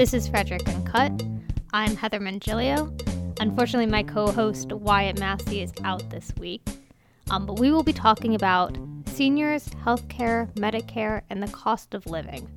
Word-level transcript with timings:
This 0.00 0.14
is 0.14 0.28
Frederick 0.28 0.66
Uncut. 0.66 1.12
I'm 1.74 1.94
Heather 1.94 2.20
Mongilio. 2.20 2.88
Unfortunately, 3.38 3.84
my 3.84 4.02
co 4.02 4.32
host 4.32 4.72
Wyatt 4.72 5.18
Massey 5.18 5.60
is 5.60 5.74
out 5.84 6.08
this 6.08 6.32
week. 6.38 6.66
Um, 7.30 7.44
but 7.44 7.58
we 7.58 7.70
will 7.70 7.82
be 7.82 7.92
talking 7.92 8.34
about 8.34 8.78
seniors, 9.04 9.68
healthcare, 9.84 10.50
Medicare, 10.54 11.20
and 11.28 11.42
the 11.42 11.52
cost 11.52 11.92
of 11.92 12.06
living. 12.06 12.48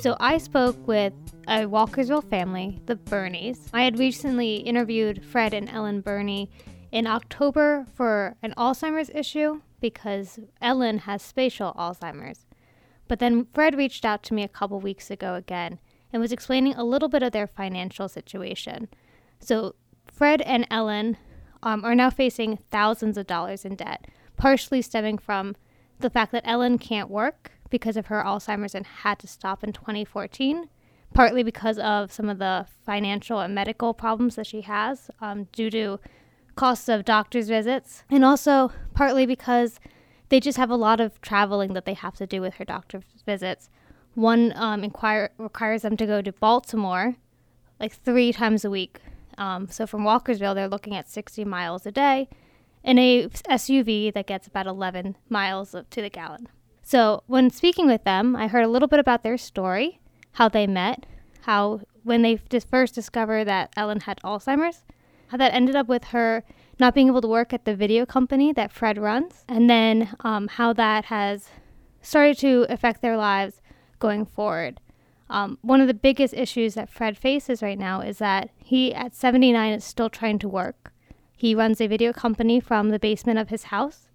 So 0.00 0.16
I 0.20 0.38
spoke 0.38 0.88
with 0.88 1.12
a 1.46 1.66
Walkersville 1.66 2.24
family, 2.30 2.80
the 2.86 2.96
Berneys. 2.96 3.68
I 3.74 3.82
had 3.82 3.98
recently 3.98 4.54
interviewed 4.54 5.22
Fred 5.22 5.52
and 5.52 5.68
Ellen 5.68 6.00
Berney 6.00 6.50
in 6.90 7.06
October 7.06 7.84
for 7.94 8.36
an 8.42 8.54
Alzheimer's 8.56 9.10
issue 9.14 9.60
because 9.82 10.38
Ellen 10.62 11.00
has 11.00 11.20
spatial 11.20 11.74
Alzheimer's. 11.78 12.46
But 13.06 13.18
then 13.18 13.48
Fred 13.52 13.76
reached 13.76 14.06
out 14.06 14.22
to 14.22 14.34
me 14.34 14.44
a 14.44 14.48
couple 14.48 14.80
weeks 14.80 15.10
ago 15.10 15.34
again 15.34 15.78
and 16.12 16.20
was 16.20 16.32
explaining 16.32 16.74
a 16.74 16.84
little 16.84 17.08
bit 17.08 17.22
of 17.22 17.32
their 17.32 17.46
financial 17.46 18.08
situation. 18.08 18.88
So 19.38 19.74
Fred 20.06 20.42
and 20.42 20.66
Ellen 20.70 21.16
um, 21.62 21.84
are 21.84 21.94
now 21.94 22.10
facing 22.10 22.56
thousands 22.56 23.16
of 23.16 23.26
dollars 23.26 23.64
in 23.64 23.76
debt, 23.76 24.06
partially 24.36 24.82
stemming 24.82 25.18
from 25.18 25.56
the 25.98 26.10
fact 26.10 26.32
that 26.32 26.46
Ellen 26.46 26.78
can't 26.78 27.10
work 27.10 27.52
because 27.68 27.96
of 27.96 28.06
her 28.06 28.22
Alzheimer's 28.22 28.74
and 28.74 28.86
had 28.86 29.18
to 29.20 29.26
stop 29.26 29.62
in 29.62 29.72
2014, 29.72 30.68
partly 31.14 31.42
because 31.42 31.78
of 31.78 32.12
some 32.12 32.28
of 32.28 32.38
the 32.38 32.66
financial 32.84 33.40
and 33.40 33.54
medical 33.54 33.94
problems 33.94 34.36
that 34.36 34.46
she 34.46 34.62
has 34.62 35.10
um, 35.20 35.44
due 35.52 35.70
to 35.70 36.00
costs 36.56 36.88
of 36.88 37.04
doctor's 37.04 37.48
visits, 37.48 38.04
and 38.10 38.24
also 38.24 38.72
partly 38.94 39.24
because 39.24 39.78
they 40.28 40.40
just 40.40 40.58
have 40.58 40.70
a 40.70 40.76
lot 40.76 41.00
of 41.00 41.20
traveling 41.20 41.74
that 41.74 41.84
they 41.84 41.94
have 41.94 42.16
to 42.16 42.26
do 42.26 42.40
with 42.40 42.54
her 42.54 42.64
doctor's 42.64 43.04
visits. 43.24 43.70
One 44.14 44.52
um, 44.56 44.84
inquire, 44.84 45.30
requires 45.38 45.82
them 45.82 45.96
to 45.96 46.06
go 46.06 46.20
to 46.22 46.32
Baltimore 46.32 47.16
like 47.78 47.92
three 47.94 48.32
times 48.32 48.64
a 48.64 48.70
week. 48.70 49.00
Um, 49.38 49.68
so 49.68 49.86
from 49.86 50.02
Walkersville, 50.02 50.54
they're 50.54 50.68
looking 50.68 50.94
at 50.94 51.08
60 51.08 51.44
miles 51.44 51.86
a 51.86 51.90
day 51.90 52.28
in 52.84 52.98
a 52.98 53.26
SUV 53.28 54.12
that 54.12 54.26
gets 54.26 54.46
about 54.46 54.66
11 54.66 55.16
miles 55.28 55.70
to 55.72 56.02
the 56.02 56.10
gallon. 56.10 56.48
So 56.82 57.22
when 57.26 57.50
speaking 57.50 57.86
with 57.86 58.04
them, 58.04 58.34
I 58.36 58.48
heard 58.48 58.64
a 58.64 58.68
little 58.68 58.88
bit 58.88 58.98
about 58.98 59.22
their 59.22 59.38
story, 59.38 60.00
how 60.32 60.48
they 60.48 60.66
met, 60.66 61.06
how 61.42 61.80
when 62.02 62.22
they 62.22 62.36
first 62.36 62.94
discovered 62.94 63.44
that 63.44 63.72
Ellen 63.76 64.00
had 64.00 64.20
Alzheimer's, 64.22 64.84
how 65.28 65.36
that 65.36 65.54
ended 65.54 65.76
up 65.76 65.88
with 65.88 66.04
her 66.04 66.44
not 66.78 66.94
being 66.94 67.08
able 67.08 67.20
to 67.20 67.28
work 67.28 67.52
at 67.52 67.64
the 67.64 67.76
video 67.76 68.06
company 68.06 68.52
that 68.52 68.72
Fred 68.72 68.98
runs, 68.98 69.44
and 69.46 69.68
then 69.68 70.14
um, 70.20 70.48
how 70.48 70.72
that 70.72 71.06
has 71.06 71.48
started 72.00 72.38
to 72.38 72.66
affect 72.70 73.02
their 73.02 73.16
lives 73.16 73.59
going 74.00 74.26
forward. 74.26 74.80
Um, 75.28 75.58
one 75.62 75.80
of 75.80 75.86
the 75.86 75.94
biggest 75.94 76.34
issues 76.34 76.74
that 76.74 76.90
Fred 76.90 77.16
faces 77.16 77.62
right 77.62 77.78
now 77.78 78.00
is 78.00 78.18
that 78.18 78.50
he, 78.56 78.92
at 78.92 79.14
79, 79.14 79.72
is 79.74 79.84
still 79.84 80.10
trying 80.10 80.40
to 80.40 80.48
work. 80.48 80.92
He 81.36 81.54
runs 81.54 81.80
a 81.80 81.86
video 81.86 82.12
company 82.12 82.58
from 82.58 82.90
the 82.90 82.98
basement 82.98 83.38
of 83.38 83.48
his 83.48 83.64
house. 83.64 84.08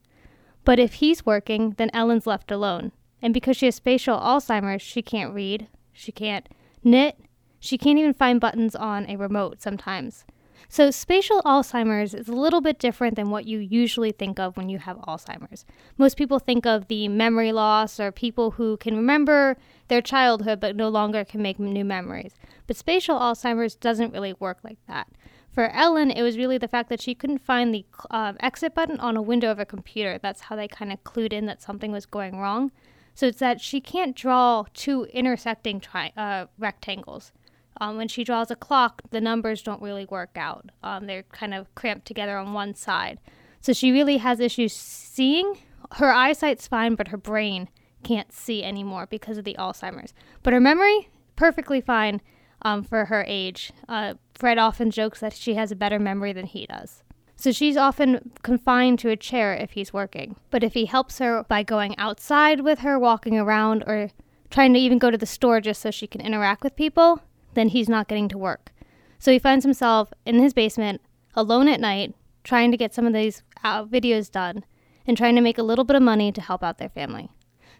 But 0.65 0.77
if 0.77 0.95
he's 0.95 1.25
working, 1.25 1.75
then 1.77 1.89
Ellen's 1.93 2.27
left 2.27 2.51
alone. 2.51 2.91
And 3.21 3.33
because 3.33 3.55
she 3.55 3.65
has 3.67 3.75
spatial 3.75 4.19
Alzheimer's, 4.19 4.81
she 4.81 5.01
can't 5.01 5.33
read, 5.33 5.67
she 5.93 6.11
can't 6.11 6.49
knit, 6.83 7.17
she 7.59 7.77
can't 7.77 7.97
even 7.97 8.13
find 8.13 8.41
buttons 8.41 8.75
on 8.75 9.09
a 9.09 9.15
remote 9.15 9.61
sometimes. 9.61 10.25
So, 10.67 10.91
spatial 10.91 11.41
Alzheimer's 11.43 12.13
is 12.13 12.27
a 12.27 12.33
little 12.33 12.61
bit 12.61 12.79
different 12.79 13.15
than 13.15 13.29
what 13.29 13.45
you 13.45 13.59
usually 13.59 14.11
think 14.11 14.39
of 14.39 14.57
when 14.57 14.69
you 14.69 14.79
have 14.79 14.97
Alzheimer's. 14.97 15.65
Most 15.97 16.17
people 16.17 16.39
think 16.39 16.65
of 16.65 16.87
the 16.87 17.07
memory 17.07 17.51
loss 17.51 17.99
or 17.99 18.11
people 18.11 18.51
who 18.51 18.77
can 18.77 18.95
remember 18.95 19.57
their 19.87 20.01
childhood 20.01 20.59
but 20.59 20.75
no 20.75 20.89
longer 20.89 21.23
can 21.23 21.41
make 21.41 21.59
new 21.59 21.85
memories. 21.85 22.35
But 22.67 22.77
spatial 22.77 23.19
Alzheimer's 23.19 23.75
doesn't 23.75 24.13
really 24.13 24.33
work 24.39 24.59
like 24.63 24.79
that. 24.87 25.07
For 25.51 25.69
Ellen, 25.69 26.11
it 26.11 26.21
was 26.21 26.37
really 26.37 26.57
the 26.57 26.67
fact 26.67 26.89
that 26.89 27.01
she 27.01 27.15
couldn't 27.15 27.37
find 27.37 27.73
the 27.73 27.85
uh, 28.11 28.33
exit 28.41 28.75
button 28.75 28.99
on 28.99 29.15
a 29.15 29.21
window 29.21 29.51
of 29.51 29.59
a 29.59 29.65
computer. 29.65 30.19
That's 30.21 30.41
how 30.41 30.57
they 30.57 30.67
kind 30.67 30.91
of 30.91 31.01
clued 31.05 31.31
in 31.31 31.45
that 31.45 31.61
something 31.61 31.93
was 31.93 32.05
going 32.05 32.37
wrong. 32.37 32.71
So 33.13 33.27
it's 33.27 33.39
that 33.39 33.61
she 33.61 33.79
can't 33.79 34.15
draw 34.15 34.65
two 34.73 35.05
intersecting 35.05 35.79
tri- 35.79 36.11
uh, 36.17 36.47
rectangles. 36.59 37.31
Um, 37.81 37.97
when 37.97 38.07
she 38.07 38.23
draws 38.23 38.51
a 38.51 38.55
clock, 38.55 39.01
the 39.11 39.21
numbers 39.21 39.61
don't 39.61 39.81
really 39.81 40.05
work 40.05 40.31
out. 40.35 40.69
Um, 40.83 41.07
they're 41.07 41.23
kind 41.23 41.53
of 41.53 41.73
cramped 41.75 42.05
together 42.05 42.37
on 42.37 42.53
one 42.53 42.75
side. 42.75 43.19
So 43.61 43.73
she 43.73 43.91
really 43.91 44.17
has 44.17 44.39
issues 44.39 44.73
seeing. 44.73 45.57
Her 45.93 46.11
eyesight's 46.11 46.67
fine, 46.67 46.95
but 46.95 47.09
her 47.09 47.17
brain 47.17 47.69
can't 48.03 48.31
see 48.31 48.63
anymore 48.63 49.07
because 49.09 49.37
of 49.37 49.43
the 49.43 49.55
Alzheimer's. 49.57 50.13
But 50.43 50.53
her 50.53 50.59
memory, 50.59 51.09
perfectly 51.35 51.81
fine 51.81 52.21
um, 52.61 52.83
for 52.83 53.05
her 53.05 53.25
age. 53.27 53.71
Uh, 53.89 54.13
Fred 54.33 54.57
often 54.57 54.91
jokes 54.91 55.19
that 55.19 55.33
she 55.33 55.55
has 55.55 55.71
a 55.71 55.75
better 55.75 55.99
memory 55.99 56.33
than 56.33 56.45
he 56.45 56.65
does. 56.65 57.03
So 57.35 57.51
she's 57.51 57.75
often 57.75 58.31
confined 58.43 58.99
to 58.99 59.09
a 59.09 59.17
chair 59.17 59.53
if 59.53 59.71
he's 59.71 59.91
working. 59.91 60.35
But 60.51 60.63
if 60.63 60.73
he 60.73 60.85
helps 60.85 61.19
her 61.19 61.43
by 61.43 61.63
going 61.63 61.97
outside 61.97 62.61
with 62.61 62.79
her, 62.79 62.97
walking 62.97 63.37
around, 63.37 63.83
or 63.85 64.09
trying 64.49 64.73
to 64.73 64.79
even 64.79 64.97
go 64.97 65.11
to 65.11 65.17
the 65.17 65.25
store 65.25 65.59
just 65.59 65.81
so 65.81 65.91
she 65.91 66.07
can 66.07 66.21
interact 66.21 66.63
with 66.63 66.75
people, 66.75 67.21
then 67.55 67.69
he's 67.69 67.89
not 67.89 68.07
getting 68.07 68.29
to 68.29 68.37
work. 68.37 68.71
So 69.17 69.31
he 69.31 69.39
finds 69.39 69.65
himself 69.65 70.13
in 70.25 70.39
his 70.39 70.53
basement, 70.53 71.01
alone 71.33 71.67
at 71.67 71.79
night, 71.79 72.13
trying 72.43 72.71
to 72.71 72.77
get 72.77 72.93
some 72.93 73.07
of 73.07 73.13
these 73.13 73.41
uh, 73.63 73.85
videos 73.85 74.31
done 74.31 74.63
and 75.07 75.17
trying 75.17 75.35
to 75.35 75.41
make 75.41 75.57
a 75.57 75.63
little 75.63 75.85
bit 75.85 75.95
of 75.95 76.03
money 76.03 76.31
to 76.31 76.41
help 76.41 76.63
out 76.63 76.77
their 76.77 76.89
family. 76.89 77.29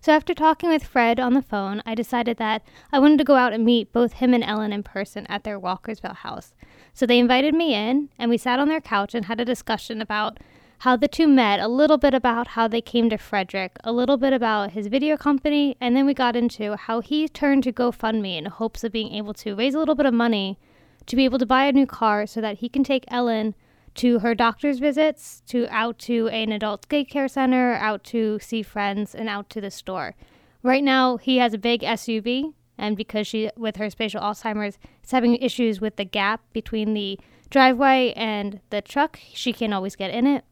So 0.02 0.12
after 0.12 0.34
talking 0.36 0.70
with 0.70 0.84
Fred 0.84 1.20
on 1.20 1.34
the 1.34 1.42
phone, 1.42 1.82
I 1.86 1.96
decided 1.96 2.38
that 2.38 2.62
I 2.92 3.00
wanted 3.00 3.18
to 3.18 3.24
go 3.24 3.36
out 3.36 3.54
and 3.54 3.66
meet 3.66 3.92
both 3.92 4.14
him 4.14 4.34
and 4.34 4.44
Ellen 4.44 4.72
in 4.72 4.84
person 4.84 5.26
at 5.28 5.44
their 5.44 5.60
Walkersville 5.60 6.18
house. 6.18 6.54
So 6.94 7.06
they 7.06 7.18
invited 7.18 7.56
me 7.56 7.74
in, 7.74 8.10
and 8.20 8.30
we 8.30 8.38
sat 8.38 8.60
on 8.60 8.68
their 8.70 8.82
couch 8.82 9.16
and 9.16 9.26
had 9.26 9.40
a 9.40 9.46
discussion 9.46 10.02
about 10.02 10.40
how 10.86 10.96
the 10.96 11.08
two 11.08 11.28
met, 11.28 11.60
a 11.60 11.68
little 11.68 11.98
bit 11.98 12.14
about 12.14 12.50
how 12.50 12.68
they 12.68 12.80
came 12.80 13.10
to 13.10 13.18
Frederick, 13.18 13.76
a 13.84 13.92
little 13.92 14.18
bit 14.18 14.32
about 14.32 14.74
his 14.74 14.86
video 14.86 15.18
company, 15.18 15.76
and 15.82 15.96
then 15.96 16.06
we 16.06 16.14
got 16.14 16.36
into 16.36 16.78
how 16.78 17.02
he 17.02 17.28
turned 17.28 17.64
to 17.64 17.74
GoFundMe 17.74 18.38
in 18.38 18.46
hopes 18.46 18.84
of 18.84 18.92
being 18.92 19.12
able 19.16 19.34
to 19.34 19.56
raise 19.56 19.74
a 19.74 19.80
little 19.80 19.96
bit 19.96 20.06
of 20.06 20.14
money 20.14 20.60
to 21.08 21.16
be 21.16 21.26
able 21.26 21.40
to 21.40 21.46
buy 21.48 21.66
a 21.66 21.72
new 21.72 21.88
car 21.88 22.28
so 22.28 22.40
that 22.40 22.60
he 22.60 22.70
can 22.70 22.84
take 22.84 23.04
Ellen 23.08 23.56
to 23.96 24.20
her 24.20 24.36
doctor's 24.36 24.78
visits, 24.78 25.42
to 25.48 25.68
out 25.72 25.98
to 25.98 26.28
an 26.28 26.52
adult 26.52 26.88
daycare 26.88 27.32
center, 27.32 27.74
out 27.74 28.04
to 28.04 28.38
see 28.40 28.62
friends, 28.62 29.16
and 29.16 29.28
out 29.28 29.50
to 29.50 29.60
the 29.60 29.72
store. 29.72 30.14
Right 30.62 30.84
now, 30.84 31.18
he 31.18 31.38
has 31.38 31.56
a 31.56 31.58
big 31.58 31.82
SUV, 31.82 32.54
and 32.78 32.96
because 32.96 33.26
she, 33.26 33.50
with 33.58 33.78
her 33.78 33.90
spatial 33.90 34.22
Alzheimer's, 34.22 34.78
is 35.04 35.10
having 35.10 35.36
issues 35.38 35.82
with 35.82 35.96
the 35.96 36.06
gap 36.06 36.42
between 36.54 36.94
the 36.94 37.20
driveway 37.50 38.14
and 38.16 38.60
the 38.70 38.84
truck, 38.84 39.20
she 39.34 39.52
can't 39.52 39.74
always 39.74 39.96
get 39.96 40.12
in 40.12 40.28
it. 40.28 40.46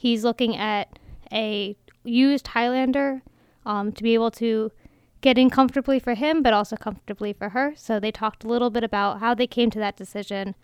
He's 0.00 0.24
looking 0.24 0.56
at 0.56 0.98
a 1.30 1.76
used 2.04 2.46
Highlander 2.46 3.20
um, 3.66 3.92
to 3.92 4.02
be 4.02 4.14
able 4.14 4.30
to 4.30 4.72
get 5.20 5.36
in 5.36 5.50
comfortably 5.50 5.98
for 5.98 6.14
him, 6.14 6.42
but 6.42 6.54
also 6.54 6.74
comfortably 6.74 7.34
for 7.34 7.50
her. 7.50 7.74
So 7.76 8.00
they 8.00 8.10
talked 8.10 8.42
a 8.42 8.48
little 8.48 8.70
bit 8.70 8.82
about 8.82 9.20
how 9.20 9.34
they 9.34 9.46
came 9.46 9.68
to 9.72 9.78
that 9.78 9.98
decision, 9.98 10.54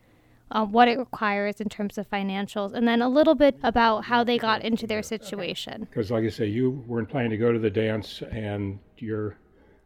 uh, 0.51 0.65
what 0.65 0.89
it 0.89 0.99
requires 0.99 1.61
in 1.61 1.69
terms 1.69 1.99
of 1.99 2.09
financials, 2.09 2.73
and 2.73 2.89
then 2.89 3.03
a 3.03 3.11
little 3.11 3.35
bit 3.35 3.59
about 3.63 4.07
how 4.07 4.25
they 4.25 4.39
got 4.39 4.63
into 4.63 4.87
their 4.87 5.03
situation. 5.03 5.83
Because, 5.91 6.11
like 6.11 6.25
I 6.25 6.31
say, 6.31 6.47
you 6.47 6.71
weren't 6.87 7.11
planning 7.11 7.29
to 7.33 7.37
go 7.37 7.53
to 7.53 7.59
the 7.59 7.69
dance, 7.69 8.23
and 8.31 8.79
your 8.97 9.37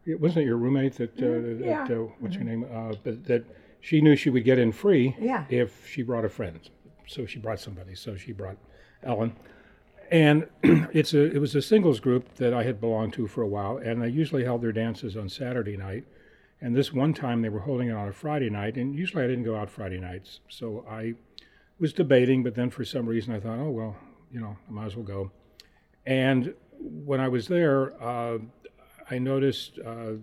it 0.05 0.17
wasn't 0.21 0.45
your 0.45 0.55
roommate 0.55 0.93
that, 0.95 1.11
uh, 1.17 1.23
Mm-hmm. 1.23 1.63
Yeah. 1.65 1.85
that 1.87 1.93
uh, 1.93 2.03
what's 2.21 2.37
her 2.37 2.43
name, 2.45 2.65
uh, 2.73 2.93
but 3.03 3.25
that 3.25 3.43
she 3.81 3.99
knew 3.99 4.15
she 4.15 4.29
would 4.29 4.45
get 4.45 4.57
in 4.57 4.71
free 4.71 5.13
Yeah. 5.19 5.43
if 5.49 5.85
she 5.87 6.03
brought 6.03 6.23
a 6.23 6.29
friend. 6.29 6.57
So 7.07 7.25
she 7.25 7.37
brought 7.39 7.59
somebody. 7.59 7.95
So 7.95 8.15
she 8.15 8.31
brought 8.31 8.55
Ellen, 9.03 9.35
and 10.11 10.47
it's 10.63 11.13
a 11.13 11.33
it 11.33 11.39
was 11.39 11.55
a 11.55 11.61
singles 11.61 11.99
group 11.99 12.35
that 12.35 12.53
I 12.53 12.63
had 12.63 12.79
belonged 12.79 13.13
to 13.13 13.27
for 13.27 13.41
a 13.41 13.47
while, 13.47 13.77
and 13.77 14.01
they 14.01 14.09
usually 14.09 14.43
held 14.43 14.61
their 14.61 14.71
dances 14.71 15.15
on 15.15 15.29
Saturday 15.29 15.77
night. 15.77 16.05
And 16.63 16.75
this 16.75 16.93
one 16.93 17.13
time 17.13 17.41
they 17.41 17.49
were 17.49 17.61
holding 17.61 17.87
it 17.87 17.93
on 17.93 18.07
a 18.07 18.13
Friday 18.13 18.49
night, 18.49 18.75
and 18.75 18.95
usually 18.95 19.23
I 19.23 19.27
didn't 19.27 19.45
go 19.45 19.55
out 19.55 19.69
Friday 19.69 19.99
nights, 19.99 20.41
so 20.47 20.85
I 20.87 21.15
was 21.79 21.93
debating, 21.93 22.43
but 22.43 22.53
then 22.53 22.69
for 22.69 22.85
some 22.85 23.07
reason 23.07 23.33
I 23.33 23.39
thought, 23.39 23.57
oh 23.57 23.69
well, 23.69 23.95
you 24.31 24.39
know, 24.39 24.55
I 24.67 24.71
might 24.71 24.85
as 24.85 24.95
well 24.95 25.05
go. 25.05 25.31
And 26.05 26.53
when 26.79 27.19
I 27.19 27.27
was 27.27 27.47
there, 27.47 27.99
uh, 28.01 28.37
I 29.09 29.17
noticed 29.17 29.79
uh, 29.83 30.13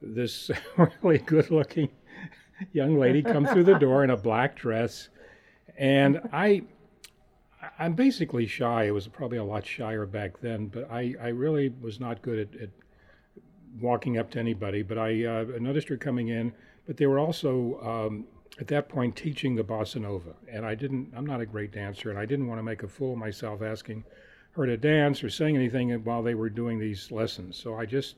this 0.00 0.50
really 1.02 1.18
good-looking 1.18 1.90
young 2.72 2.98
lady 2.98 3.22
come 3.22 3.46
through 3.46 3.64
the 3.64 3.78
door 3.78 4.04
in 4.04 4.10
a 4.10 4.16
black 4.16 4.56
dress, 4.56 5.08
and 5.76 6.20
I. 6.32 6.62
I'm 7.80 7.94
basically 7.94 8.46
shy. 8.46 8.88
I 8.88 8.90
was 8.90 9.08
probably 9.08 9.38
a 9.38 9.44
lot 9.44 9.64
shyer 9.64 10.04
back 10.04 10.38
then, 10.40 10.66
but 10.66 10.90
I, 10.90 11.14
I 11.20 11.28
really 11.28 11.72
was 11.80 11.98
not 11.98 12.20
good 12.20 12.38
at, 12.38 12.60
at 12.60 12.68
walking 13.80 14.18
up 14.18 14.30
to 14.32 14.38
anybody. 14.38 14.82
But 14.82 14.98
I 14.98 15.24
uh, 15.24 15.44
noticed 15.58 15.88
her 15.88 15.96
coming 15.96 16.28
in, 16.28 16.52
but 16.86 16.98
they 16.98 17.06
were 17.06 17.18
also 17.18 17.80
um, 17.80 18.26
at 18.60 18.66
that 18.68 18.90
point 18.90 19.16
teaching 19.16 19.56
the 19.56 19.64
bossa 19.64 19.98
nova, 19.98 20.34
and 20.46 20.66
I 20.66 20.74
didn't. 20.74 21.10
I'm 21.16 21.24
not 21.24 21.40
a 21.40 21.46
great 21.46 21.72
dancer, 21.72 22.10
and 22.10 22.18
I 22.18 22.26
didn't 22.26 22.48
want 22.48 22.58
to 22.58 22.62
make 22.62 22.82
a 22.82 22.88
fool 22.88 23.14
of 23.14 23.18
myself 23.18 23.62
asking 23.62 24.04
her 24.52 24.66
to 24.66 24.76
dance 24.76 25.24
or 25.24 25.30
sing 25.30 25.56
anything 25.56 25.90
while 26.04 26.22
they 26.22 26.34
were 26.34 26.50
doing 26.50 26.78
these 26.78 27.10
lessons. 27.10 27.56
So 27.56 27.76
I 27.76 27.86
just 27.86 28.16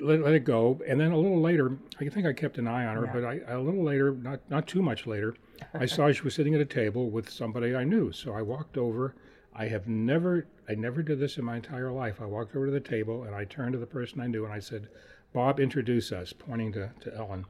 let, 0.00 0.20
let 0.22 0.34
it 0.34 0.44
go. 0.44 0.80
And 0.86 0.98
then 1.00 1.12
a 1.12 1.16
little 1.16 1.40
later, 1.40 1.76
I 2.00 2.08
think 2.08 2.26
I 2.26 2.32
kept 2.32 2.58
an 2.58 2.66
eye 2.66 2.86
on 2.86 2.96
her, 2.96 3.04
Yeah. 3.04 3.12
but 3.12 3.24
I, 3.24 3.40
a 3.54 3.60
little 3.60 3.82
later, 3.84 4.12
not, 4.12 4.40
not 4.50 4.66
too 4.66 4.82
much 4.82 5.06
later, 5.06 5.34
I 5.74 5.86
saw 5.86 6.10
she 6.12 6.22
was 6.22 6.34
sitting 6.34 6.54
at 6.54 6.60
a 6.60 6.64
table 6.64 7.10
with 7.10 7.28
somebody 7.28 7.74
I 7.76 7.84
knew. 7.84 8.12
So 8.12 8.32
I 8.32 8.42
walked 8.42 8.76
over. 8.78 9.14
I 9.54 9.66
have 9.68 9.88
never, 9.88 10.46
I 10.68 10.74
never 10.74 11.02
did 11.02 11.18
this 11.18 11.36
in 11.36 11.44
my 11.44 11.56
entire 11.56 11.90
life. 11.90 12.20
I 12.20 12.26
walked 12.26 12.54
over 12.56 12.66
to 12.66 12.72
the 12.72 12.80
table 12.80 13.24
and 13.24 13.34
I 13.34 13.44
turned 13.44 13.72
to 13.72 13.78
the 13.78 13.86
person 13.86 14.20
I 14.20 14.26
knew 14.26 14.44
and 14.44 14.52
I 14.54 14.60
said, 14.60 14.88
Bob, 15.34 15.60
introduce 15.60 16.12
us, 16.12 16.32
pointing 16.32 16.72
to, 16.72 16.90
to 17.00 17.14
Ellen. 17.14 17.44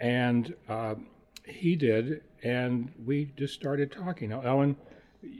And 0.00 0.54
uh, 0.68 0.96
he 1.46 1.76
did, 1.76 2.22
and 2.42 2.90
we 3.04 3.26
just 3.36 3.54
started 3.54 3.92
talking. 3.92 4.30
Now, 4.30 4.40
Ellen, 4.42 4.76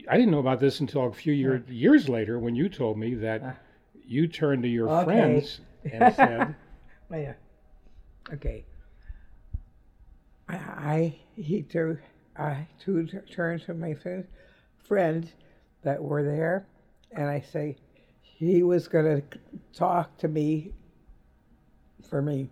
I 0.09 0.15
didn't 0.17 0.31
know 0.31 0.39
about 0.39 0.59
this 0.59 0.79
until 0.79 1.07
a 1.07 1.11
few 1.11 1.33
year, 1.33 1.63
years 1.67 2.07
later 2.09 2.39
when 2.39 2.55
you 2.55 2.69
told 2.69 2.97
me 2.97 3.13
that 3.15 3.61
you 4.05 4.27
turned 4.27 4.63
to 4.63 4.69
your 4.69 4.89
Okay. 4.89 5.03
friends 5.05 5.59
and 5.83 6.15
said, 6.15 6.55
a- 7.11 7.35
Okay. 8.33 8.65
I, 10.49 10.55
I 10.55 11.15
he 11.35 11.61
turned 11.63 11.99
I 12.37 12.67
two 12.79 13.07
turned 13.31 13.61
to 13.63 13.73
my 13.73 13.93
friend, 13.93 14.25
friends 14.83 15.29
that 15.83 16.01
were 16.01 16.23
there, 16.23 16.67
and 17.11 17.27
I 17.27 17.41
say 17.41 17.75
he 18.21 18.63
was 18.63 18.87
going 18.87 19.21
to 19.21 19.37
talk 19.73 20.17
to 20.19 20.27
me 20.27 20.71
for 22.09 22.21
me. 22.21 22.49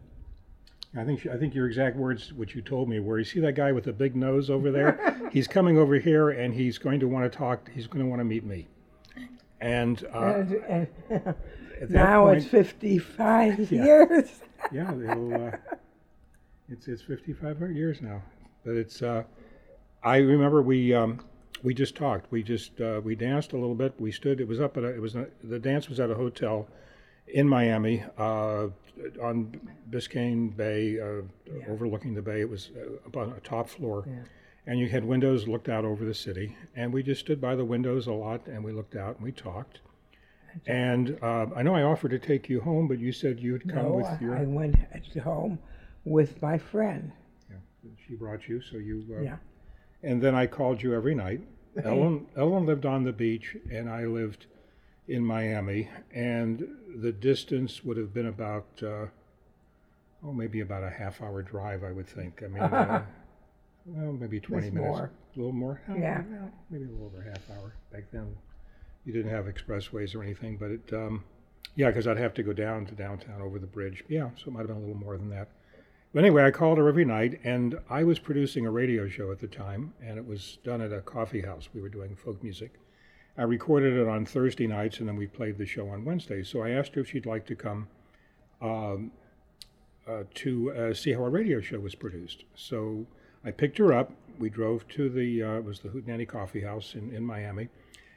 I 0.98 1.04
think 1.04 1.22
she, 1.22 1.30
I 1.30 1.38
think 1.38 1.54
your 1.54 1.68
exact 1.68 1.98
words, 1.98 2.32
what 2.34 2.56
you 2.56 2.62
told 2.62 2.88
me, 2.90 3.00
were 3.00 3.20
you 3.20 3.26
see 3.26 3.42
that 3.42 3.54
guy 3.54 3.72
with 3.74 3.84
the 3.84 3.94
big 3.94 4.16
nose 4.16 4.50
over 4.50 4.72
there? 4.72 5.30
he's 5.32 5.48
coming 5.48 5.78
over 5.78 5.96
here, 6.00 6.30
and 6.30 6.54
he's 6.54 6.78
going 6.78 7.00
to 7.02 7.08
want 7.08 7.30
to 7.30 7.38
talk. 7.38 7.70
He's 7.70 7.86
going 7.88 8.04
to 8.04 8.10
want 8.10 8.22
to 8.22 8.24
meet 8.26 8.46
me. 8.46 8.68
And 9.60 10.04
uh, 10.14 10.20
And, 10.20 10.54
and 10.70 10.88
at 11.82 11.90
that 11.90 11.92
now 11.92 12.26
point, 12.26 12.38
it's 12.38 12.48
55 12.48 13.60
Yeah. 13.72 13.84
years. 13.84 14.30
yeah, 14.72 14.92
uh, 14.92 15.52
it's 16.70 16.88
it's 16.88 17.02
55 17.02 17.60
years 17.76 18.02
now, 18.02 18.22
but 18.66 18.76
it's. 18.76 19.02
Uh, 19.02 19.24
I 20.04 20.18
remember 20.18 20.62
we 20.62 20.94
um, 20.94 21.20
we 21.64 21.74
just 21.74 21.96
talked. 21.96 22.32
We 22.32 22.44
just 22.44 22.80
uh, 22.82 23.02
we 23.04 23.16
danced 23.16 23.54
a 23.54 23.58
little 23.58 23.76
bit. 23.76 23.94
We 24.00 24.12
stood. 24.12 24.40
It 24.40 24.48
was 24.48 24.60
up 24.60 24.78
at 24.78 24.84
a, 24.84 24.88
it 24.88 25.02
was 25.02 25.16
a, 25.16 25.28
the 25.44 25.60
dance 25.60 25.90
was 25.90 26.00
at 26.00 26.10
a 26.10 26.16
hotel 26.16 26.68
in 27.28 27.48
Miami 27.48 28.04
uh, 28.18 28.68
on 29.22 29.60
Biscayne 29.90 30.56
Bay, 30.56 31.00
uh, 31.00 31.22
overlooking 31.70 32.14
the 32.14 32.22
bay. 32.22 32.42
It 32.42 32.50
was 32.50 32.70
uh, 32.78 33.08
up 33.08 33.18
on 33.18 33.34
a 33.36 33.40
top 33.42 33.68
floor. 33.70 34.08
And 34.68 34.80
you 34.80 34.90
had 34.90 35.06
windows 35.06 35.48
looked 35.48 35.70
out 35.70 35.86
over 35.86 36.04
the 36.06 36.14
city, 36.16 36.56
and 36.76 36.92
we 36.92 37.04
just 37.04 37.22
stood 37.22 37.40
by 37.40 37.54
the 37.56 37.64
windows 37.64 38.08
a 38.08 38.12
lot, 38.14 38.48
and 38.48 38.64
we 38.64 38.72
looked 38.72 38.96
out 38.96 39.16
and 39.18 39.24
we 39.24 39.32
talked. 39.32 39.80
And 40.68 41.18
uh, 41.22 41.48
I 41.56 41.64
know 41.64 41.76
I 41.76 41.84
offered 41.84 42.12
to 42.12 42.20
take 42.20 42.50
you 42.50 42.62
home, 42.62 42.88
but 42.88 43.00
you 43.00 43.12
said 43.12 43.40
you'd 43.40 43.68
come 43.68 43.84
No, 43.84 43.92
with 43.94 44.06
I, 44.06 44.18
your. 44.22 44.38
I 44.38 44.44
went 44.44 44.76
home 45.24 45.60
with 46.06 46.42
my 46.42 46.58
friend. 46.58 47.12
Yeah, 47.50 47.58
She 48.08 48.16
brought 48.16 48.48
you, 48.48 48.62
so 48.62 48.78
you. 48.78 49.06
Uh, 49.18 49.22
Yeah. 49.22 49.38
And 50.04 50.22
then 50.22 50.36
I 50.36 50.46
called 50.48 50.82
you 50.82 50.94
every 50.94 51.16
night. 51.16 51.42
Ellen, 51.84 52.28
Ellen 52.38 52.66
lived 52.66 52.86
on 52.86 53.04
the 53.04 53.12
beach, 53.12 53.58
and 53.72 53.90
I 53.90 54.06
lived 54.06 54.46
in 55.08 55.26
Miami, 55.26 55.90
and 56.14 56.66
the 57.02 57.12
distance 57.12 57.84
would 57.84 57.98
have 57.98 58.14
been 58.14 58.28
about, 58.28 58.66
uh, 58.82 59.06
oh, 60.24 60.32
maybe 60.34 60.62
about 60.62 60.84
a 60.84 60.90
half-hour 60.90 61.42
drive, 61.44 61.84
I 61.84 61.92
would 61.92 62.08
think. 62.08 62.42
I 62.44 62.48
mean, 62.48 62.64
uh, 62.64 63.04
well, 63.86 64.14
maybe 64.14 64.40
20 64.40 64.68
It's 64.68 64.74
minutes, 64.74 64.90
more. 64.98 65.12
a 65.36 65.38
little 65.38 65.52
more. 65.54 65.82
Oh, 65.90 65.96
Yeah. 65.96 66.24
well, 66.30 66.52
maybe 66.70 66.86
a 66.86 66.88
little 66.88 67.08
over 67.08 67.22
a 67.22 67.30
half 67.30 67.50
hour. 67.52 67.74
Back 67.92 68.06
then, 68.12 68.36
you 69.06 69.14
didn't 69.14 69.32
have 69.32 69.46
expressways 69.46 70.16
or 70.16 70.24
anything, 70.24 70.58
but 70.58 70.72
it, 70.72 70.94
um, 70.94 71.24
yeah, 71.76 71.88
because 71.88 72.08
I'd 72.08 72.18
have 72.18 72.34
to 72.36 72.44
go 72.44 72.54
down 72.54 72.86
to 72.88 72.96
downtown 72.96 73.42
over 73.42 73.60
the 73.60 73.68
bridge. 73.68 74.04
Yeah, 74.08 74.30
so 74.38 74.48
it 74.48 74.54
might 74.54 74.60
have 74.60 74.68
been 74.68 74.78
a 74.78 74.80
little 74.80 74.96
more 74.96 75.18
than 75.18 75.30
that. 75.30 75.50
But 76.14 76.24
anyway, 76.24 76.46
I 76.46 76.52
called 76.52 76.78
her 76.78 76.88
every 76.88 77.04
night, 77.04 77.42
and 77.44 77.78
I 77.90 78.04
was 78.04 78.20
producing 78.20 78.66
a 78.66 78.72
radio 78.72 79.08
show 79.10 79.32
at 79.32 79.40
the 79.40 79.48
time, 79.48 79.94
and 80.02 80.18
it 80.18 80.26
was 80.26 80.60
done 80.64 80.82
at 80.82 80.94
a 80.94 81.02
coffee 81.02 81.42
house. 81.42 81.68
We 81.74 81.82
were 81.82 81.90
doing 81.90 82.16
folk 82.16 82.42
music. 82.42 82.80
I 83.38 83.44
recorded 83.44 83.98
it 83.98 84.08
on 84.08 84.26
Thursday 84.26 84.66
nights, 84.66 85.00
and 85.00 85.10
then 85.10 85.18
we 85.18 85.28
played 85.28 85.58
the 85.58 85.66
show 85.66 85.90
on 85.90 86.06
Wednesdays. 86.06 86.48
So 86.48 86.62
I 86.62 86.70
asked 86.70 86.96
her 86.96 87.02
if 87.02 87.10
she'd 87.10 87.26
like 87.26 87.46
to 87.48 87.56
come 87.56 87.90
um, 88.62 89.12
uh, 90.08 90.24
to 90.36 90.72
uh, 90.72 90.94
see 90.94 91.12
how 91.12 91.26
a 91.26 91.30
radio 91.30 91.60
show 91.60 91.80
was 91.80 91.96
produced. 91.96 92.46
So 92.56 93.06
I 93.44 93.52
picked 93.52 93.78
her 93.80 93.92
up. 93.92 94.12
We 94.40 94.50
drove 94.50 94.88
to 94.90 95.10
the 95.10 95.44
uh, 95.44 95.58
it 95.58 95.66
was 95.66 95.80
the 95.80 95.90
Hootenanny 95.90 96.28
Coffee 96.28 96.62
House 96.62 96.96
in, 96.96 97.14
in 97.14 97.26
Miami, 97.26 97.68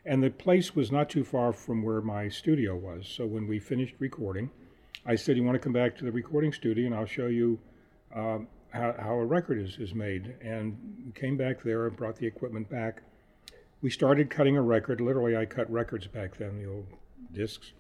and 0.09 0.23
the 0.23 0.31
place 0.31 0.75
was 0.75 0.91
not 0.91 1.09
too 1.11 1.23
far 1.25 1.53
from 1.53 1.83
where 1.83 2.01
my 2.01 2.29
studio 2.29 2.75
was. 2.77 3.07
So 3.07 3.27
when 3.27 3.47
we 3.47 3.59
finished 3.59 3.95
recording, 3.99 4.51
I 5.07 5.15
said, 5.15 5.37
"You 5.37 5.45
want 5.45 5.55
to 5.55 5.61
come 5.61 5.73
back 5.73 5.97
to 5.99 6.05
the 6.05 6.13
recording 6.13 6.53
studio, 6.53 6.87
and 6.87 6.95
I'll 6.95 7.07
show 7.07 7.27
you 7.27 7.59
um, 8.15 8.49
how, 8.71 8.95
how 8.99 9.15
a 9.15 9.25
record 9.25 9.59
is, 9.59 9.79
is 9.79 9.95
made." 9.95 10.35
And 10.41 10.77
we 11.07 11.13
came 11.13 11.37
back 11.37 11.63
there 11.63 11.87
and 11.87 11.97
brought 11.97 12.17
the 12.17 12.27
equipment 12.27 12.69
back. 12.69 13.03
We 13.83 13.91
started 13.91 14.29
cutting 14.31 14.57
a 14.57 14.63
record. 14.63 15.01
Literally, 15.01 15.37
I 15.37 15.45
cut 15.45 15.71
records 15.71 16.07
back 16.09 16.37
then, 16.37 16.59
the 16.61 16.69
old 16.69 16.87
discs. 17.33 17.73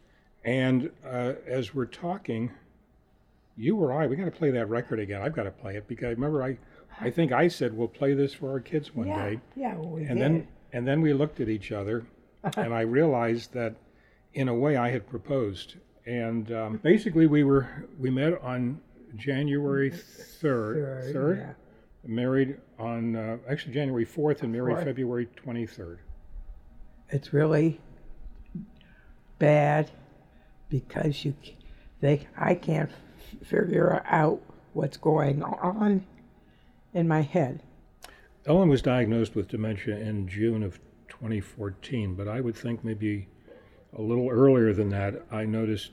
And 0.44 0.90
uh, 1.04 1.32
as 1.46 1.74
we're 1.74 1.86
talking, 1.86 2.52
you 3.56 3.76
or 3.76 3.92
I, 3.92 4.06
we 4.06 4.14
got 4.16 4.26
to 4.26 4.30
play 4.30 4.50
that 4.52 4.68
record 4.68 5.00
again. 5.00 5.20
I've 5.20 5.34
got 5.34 5.42
to 5.44 5.50
play 5.50 5.76
it 5.76 5.88
because 5.88 6.10
remember, 6.14 6.44
I, 6.44 6.58
I 7.00 7.10
think 7.10 7.32
I 7.32 7.48
said 7.48 7.76
we'll 7.76 7.88
play 7.88 8.14
this 8.14 8.32
for 8.32 8.50
our 8.52 8.60
kids 8.60 8.94
one 8.94 9.08
yeah, 9.08 9.30
day. 9.30 9.40
yeah, 9.56 9.74
well, 9.76 9.90
we 9.90 10.02
And 10.04 10.18
did. 10.18 10.20
then 10.20 10.48
and 10.72 10.86
then 10.86 11.00
we 11.00 11.12
looked 11.14 11.40
at 11.40 11.48
each 11.48 11.72
other, 11.72 12.04
and 12.56 12.72
I 12.74 12.82
realized 12.82 13.52
that, 13.54 13.74
in 14.34 14.48
a 14.48 14.54
way, 14.54 14.76
I 14.76 14.90
had 14.90 15.08
proposed. 15.08 15.76
And 16.06 16.50
um, 16.52 16.76
basically, 16.82 17.26
we 17.26 17.44
were 17.44 17.86
we 17.98 18.10
met 18.10 18.40
on 18.42 18.80
January 19.16 19.90
third, 19.90 21.12
Third, 21.12 21.38
yeah. 21.38 21.52
married 22.06 22.56
on 22.78 23.16
uh, 23.16 23.36
actually 23.48 23.74
January 23.74 24.04
fourth, 24.04 24.42
and 24.42 24.52
married 24.52 24.74
Fourth. 24.74 24.84
February 24.84 25.26
twenty 25.36 25.66
third. 25.66 25.98
it's 27.10 27.32
really 27.32 27.80
bad 29.38 29.90
because 30.68 31.24
you 31.24 31.34
they 32.00 32.26
I 32.36 32.54
can't 32.54 32.90
figure 33.44 34.02
out 34.06 34.40
what's 34.72 34.96
going 34.96 35.42
on 35.42 36.04
in 36.94 37.06
my 37.08 37.20
head. 37.22 37.62
Ellen 38.46 38.68
was 38.68 38.80
diagnosed 38.82 39.34
with 39.34 39.48
dementia 39.48 39.98
in 39.98 40.26
June 40.28 40.62
of 40.62 40.78
2014, 41.08 42.14
but 42.14 42.28
I 42.28 42.40
would 42.40 42.54
think 42.56 42.84
maybe 42.84 43.28
a 43.96 44.02
little 44.02 44.28
earlier 44.28 44.72
than 44.72 44.88
that. 44.90 45.22
I 45.30 45.44
noticed 45.44 45.92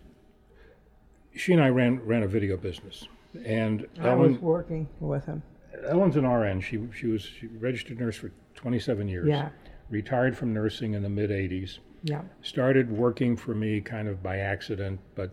she 1.36 1.54
and 1.54 1.62
I 1.62 1.70
ran 1.70 2.00
ran 2.06 2.24
a 2.24 2.28
video 2.28 2.58
business, 2.58 3.08
and 3.46 3.88
I 4.02 4.14
was 4.16 4.38
working 4.40 4.88
with 5.00 5.26
him. 5.26 5.42
Ellen's 5.88 6.16
an 6.16 6.26
RN. 6.28 6.62
She 6.62 6.80
she 6.98 7.08
was 7.08 7.22
she 7.24 7.48
registered 7.48 8.00
nurse 8.00 8.16
for 8.16 8.32
27 8.56 9.08
years. 9.08 9.28
Yeah, 9.28 9.50
Retired 9.90 10.38
from 10.38 10.54
nursing 10.54 10.94
in 10.94 11.04
the 11.04 11.10
mid 11.10 11.30
80s. 11.30 11.80
yeah. 12.04 12.22
Started 12.42 12.92
working 12.92 13.36
for 13.36 13.54
me 13.54 13.82
kind 13.82 14.08
of 14.08 14.24
by 14.24 14.38
accident, 14.38 15.00
but 15.16 15.32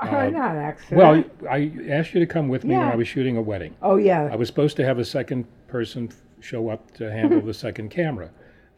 Uh, 0.00 0.28
not 0.30 0.54
accident. 0.56 0.96
well, 0.98 1.24
I 1.50 1.72
asked 1.88 2.14
you 2.14 2.20
to 2.20 2.26
come 2.26 2.48
with 2.48 2.64
me 2.64 2.76
when 2.76 2.86
I 2.88 2.94
was 2.94 3.08
shooting 3.08 3.36
a 3.36 3.42
wedding. 3.42 3.74
oh 3.82 3.96
yeah, 3.96 4.28
I 4.32 4.36
was 4.36 4.46
supposed 4.48 4.76
to 4.76 4.84
have 4.84 4.98
a 5.00 5.04
second 5.04 5.46
person 5.66 6.10
show 6.40 6.68
up 6.68 6.92
to 6.94 7.10
handle 7.10 7.40
the 7.40 7.54
second 7.54 7.90
camera. 7.90 8.30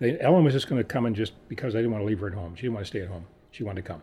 They, 0.02 0.18
Ellen 0.20 0.42
was 0.42 0.52
just 0.52 0.68
going 0.68 0.80
to 0.80 0.84
come 0.84 1.06
and 1.06 1.14
just 1.14 1.32
because 1.48 1.76
I 1.76 1.78
didn't 1.78 1.92
want 1.92 2.02
to 2.02 2.06
leave 2.06 2.18
her 2.20 2.26
at 2.26 2.34
home. 2.34 2.56
She 2.56 2.62
didn't 2.62 2.74
want 2.74 2.86
to 2.86 2.90
stay 2.90 3.02
at 3.02 3.08
home. 3.08 3.24
She 3.52 3.62
wanted 3.62 3.82
to 3.84 3.88
come. 3.88 4.02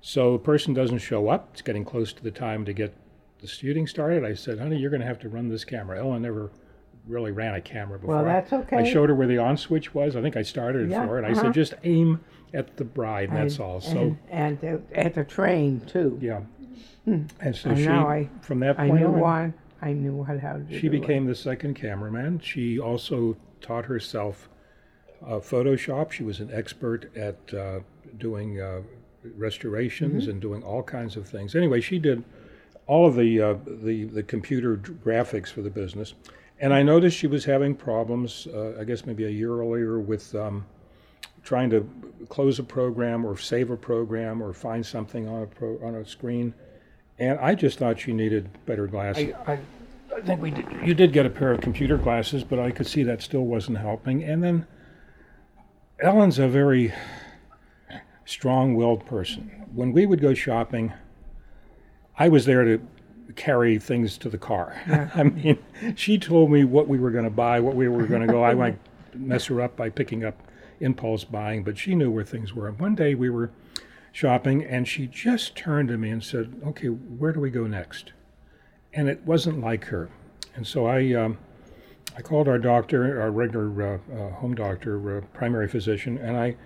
So 0.00 0.32
the 0.32 0.38
person 0.40 0.74
doesn't 0.74 0.98
show 0.98 1.28
up. 1.28 1.50
It's 1.52 1.62
getting 1.62 1.84
close 1.84 2.12
to 2.14 2.22
the 2.22 2.32
time 2.32 2.64
to 2.64 2.72
get 2.72 2.92
the 3.40 3.46
shooting 3.46 3.86
started. 3.86 4.24
I 4.24 4.34
said, 4.34 4.58
"Honey, 4.58 4.76
you're 4.76 4.90
going 4.90 5.02
to 5.02 5.06
have 5.06 5.20
to 5.20 5.28
run 5.28 5.48
this 5.48 5.64
camera." 5.64 5.98
Ellen 6.00 6.22
never 6.22 6.50
really 7.06 7.30
ran 7.30 7.54
a 7.54 7.60
camera 7.60 7.96
before. 8.00 8.16
well 8.16 8.24
that's 8.24 8.52
okay. 8.52 8.78
I 8.78 8.84
showed 8.92 9.08
her 9.08 9.14
where 9.14 9.28
the 9.28 9.38
on 9.38 9.56
switch 9.56 9.94
was. 9.94 10.16
I 10.16 10.22
think 10.22 10.36
I 10.36 10.42
started 10.42 10.86
it 10.86 10.90
Yeah, 10.90 11.02
for 11.02 11.12
her, 11.12 11.18
and 11.18 11.26
I 11.26 11.30
uh-huh. 11.30 11.42
said, 11.42 11.54
"Just 11.54 11.74
aim 11.84 12.20
at 12.52 12.76
the 12.76 12.84
bride, 12.84 13.28
and 13.28 13.38
that's 13.38 13.60
all." 13.60 13.80
So 13.80 14.16
and, 14.30 14.58
and 14.64 14.84
at 14.94 15.14
the 15.14 15.22
train 15.22 15.80
too. 15.86 16.18
yeah, 16.20 16.40
and 17.06 17.30
so 17.54 17.70
And 17.70 17.78
she 17.78 17.86
I- 17.86 18.28
from 18.40 18.58
that 18.60 18.76
point 18.78 18.92
I 18.92 18.98
knew 18.98 19.06
on, 19.06 19.20
one. 19.20 19.54
I 19.80 19.92
knew 19.92 20.24
how 20.24 20.32
to 20.34 20.64
she 20.70 20.80
do 20.82 20.86
it. 20.88 21.00
became 21.00 21.26
the 21.26 21.34
second 21.34 21.74
cameraman. 21.74 22.40
She 22.40 22.78
also 22.80 23.36
taught 23.60 23.84
herself 23.84 24.48
uh, 25.24 25.34
Photoshop. 25.40 26.12
She 26.12 26.22
was 26.24 26.40
an 26.40 26.50
expert 26.52 27.14
at 27.16 27.36
uh, 27.54 27.80
doing 28.18 28.60
uh, 28.60 28.82
restorations 29.36 30.22
Mm-hmm. 30.24 30.30
and 30.30 30.40
doing 30.40 30.62
all 30.62 30.82
kinds 30.82 31.16
of 31.16 31.28
things. 31.28 31.54
Anyway, 31.54 31.80
she 31.80 31.98
did 31.98 32.22
all 32.86 33.06
of 33.06 33.16
the 33.16 33.40
uh, 33.40 33.54
the 33.66 34.04
the 34.04 34.22
computer 34.22 34.76
graphics 34.76 35.48
for 35.48 35.62
the 35.62 35.70
business. 35.70 36.14
And 36.58 36.72
I 36.72 36.82
noticed 36.82 37.16
she 37.18 37.26
was 37.26 37.44
having 37.44 37.74
problems. 37.74 38.46
Uh, 38.46 38.76
I 38.80 38.84
guess 38.84 39.04
maybe 39.04 39.24
a 39.24 39.30
year 39.30 39.52
earlier 39.60 39.98
with 39.98 40.34
um, 40.34 40.64
trying 41.42 41.68
to 41.70 41.88
close 42.28 42.58
a 42.58 42.62
program 42.62 43.26
or 43.26 43.36
save 43.36 43.70
a 43.70 43.76
program 43.76 44.42
or 44.42 44.52
find 44.54 44.84
something 44.84 45.28
on 45.28 45.42
a 45.42 45.46
pro, 45.46 45.78
on 45.82 45.96
a 45.96 46.06
screen. 46.06 46.54
And 47.18 47.38
I 47.40 47.54
just 47.54 47.78
thought 47.78 48.00
she 48.00 48.12
needed 48.12 48.48
better 48.66 48.86
glasses. 48.86 49.32
I, 49.46 49.52
I, 49.52 49.58
I 50.16 50.20
think 50.22 50.40
we 50.40 50.50
did, 50.50 50.66
you 50.84 50.94
did 50.94 51.12
get 51.12 51.26
a 51.26 51.30
pair 51.30 51.52
of 51.52 51.60
computer 51.60 51.98
glasses, 51.98 52.42
but 52.42 52.58
I 52.58 52.70
could 52.70 52.86
see 52.86 53.02
that 53.02 53.20
still 53.22 53.44
wasn't 53.44 53.78
helping. 53.78 54.24
And 54.24 54.42
then 54.42 54.66
Ellen's 56.00 56.38
a 56.38 56.46
very 56.46 56.92
strong-willed 58.26 59.06
person. 59.06 59.66
When 59.72 59.92
we 59.92 60.04
would 60.04 60.20
go 60.20 60.34
shopping, 60.34 60.92
I 62.18 62.28
was 62.28 62.44
there 62.44 62.64
to 62.64 62.80
carry 63.34 63.78
things 63.78 64.18
to 64.18 64.28
the 64.28 64.36
car. 64.36 64.76
I 65.14 65.22
mean, 65.22 65.58
she 65.94 66.18
told 66.18 66.50
me 66.50 66.64
what 66.64 66.86
we 66.86 66.98
were 66.98 67.10
going 67.10 67.24
to 67.24 67.30
buy, 67.30 67.60
what 67.60 67.74
we 67.74 67.88
were 67.88 68.06
going 68.06 68.20
to 68.20 68.26
go. 68.26 68.44
I 68.44 68.54
might 68.54 68.78
mess 69.14 69.46
her 69.46 69.60
up 69.62 69.76
by 69.76 69.88
picking 69.88 70.22
up 70.22 70.42
impulse 70.80 71.24
buying, 71.24 71.62
but 71.62 71.78
she 71.78 71.94
knew 71.94 72.10
where 72.10 72.24
things 72.24 72.52
were. 72.52 72.68
And 72.68 72.78
one 72.78 72.94
day 72.94 73.14
we 73.14 73.30
were 73.30 73.50
shopping, 74.12 74.64
and 74.64 74.86
she 74.86 75.06
just 75.06 75.56
turned 75.56 75.88
to 75.88 75.96
me 75.96 76.10
and 76.10 76.22
said, 76.22 76.60
"Okay, 76.66 76.88
where 76.88 77.32
do 77.32 77.40
we 77.40 77.50
go 77.50 77.66
next?" 77.66 78.12
And 78.92 79.08
it 79.08 79.24
wasn't 79.24 79.60
like 79.60 79.86
her. 79.86 80.10
And 80.54 80.66
so 80.66 80.86
I, 80.86 81.12
um, 81.14 81.38
I 82.16 82.22
called 82.22 82.48
our 82.48 82.58
doctor, 82.58 83.20
our 83.20 83.30
regular 83.30 83.82
uh, 83.82 83.98
uh, 84.14 84.30
home 84.30 84.54
doctor, 84.54 85.18
uh, 85.18 85.20
primary 85.34 85.68
physician, 85.68 86.16
and 86.16 86.36
I, 86.36 86.56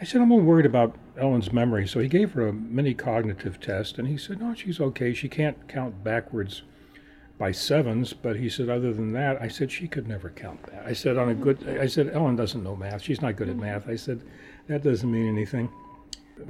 I 0.00 0.04
said, 0.04 0.20
I'm 0.20 0.30
a 0.30 0.34
little 0.34 0.48
worried 0.48 0.66
about 0.66 0.94
Ellen's 1.18 1.52
memory. 1.52 1.88
So 1.88 1.98
he 1.98 2.08
gave 2.08 2.32
her 2.32 2.46
a 2.46 2.52
mini 2.52 2.94
cognitive 2.94 3.60
test, 3.60 3.98
and 3.98 4.06
he 4.06 4.16
said, 4.16 4.40
No, 4.40 4.54
she's 4.54 4.80
okay. 4.80 5.12
She 5.12 5.28
can't 5.28 5.68
count 5.68 6.04
backwards 6.04 6.62
by 7.40 7.50
sevens, 7.50 8.12
but 8.12 8.36
he 8.36 8.50
said, 8.50 8.68
other 8.68 8.92
than 8.92 9.12
that, 9.12 9.40
I 9.40 9.48
said, 9.48 9.72
she 9.72 9.88
could 9.88 10.06
never 10.06 10.28
count 10.28 10.62
that. 10.64 10.84
I 10.84 10.92
said, 10.92 11.16
on 11.16 11.30
a 11.30 11.34
good, 11.34 11.66
I 11.80 11.86
said, 11.86 12.10
Ellen 12.12 12.36
doesn't 12.36 12.62
know 12.62 12.76
math. 12.76 13.00
She's 13.00 13.22
not 13.22 13.36
good 13.36 13.48
at 13.48 13.56
math. 13.56 13.88
I 13.88 13.96
said, 13.96 14.22
that 14.68 14.82
doesn't 14.82 15.10
mean 15.10 15.26
anything. 15.26 15.70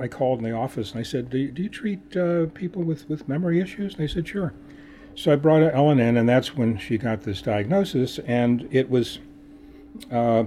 I 0.01 0.09
called 0.09 0.41
in 0.41 0.45
the 0.45 0.53
office 0.53 0.91
and 0.91 0.99
I 0.99 1.05
said, 1.05 1.31
do 1.31 1.39
you, 1.39 1.53
do 1.53 1.63
you 1.63 1.69
treat 1.69 2.17
uh, 2.17 2.47
people 2.55 2.83
with, 2.83 3.09
with 3.09 3.29
memory 3.29 3.61
issues? 3.61 3.95
And 3.95 4.03
they 4.03 4.13
said, 4.13 4.27
sure. 4.27 4.53
So 5.21 5.31
I 5.31 5.37
brought 5.37 5.61
Ellen 5.75 6.01
in, 6.01 6.17
and 6.17 6.27
that's 6.27 6.57
when 6.57 6.79
she 6.79 6.97
got 6.97 7.25
this 7.25 7.43
diagnosis, 7.43 8.19
and 8.21 8.67
it 8.71 8.89
was, 8.89 9.19
uh, 10.11 10.45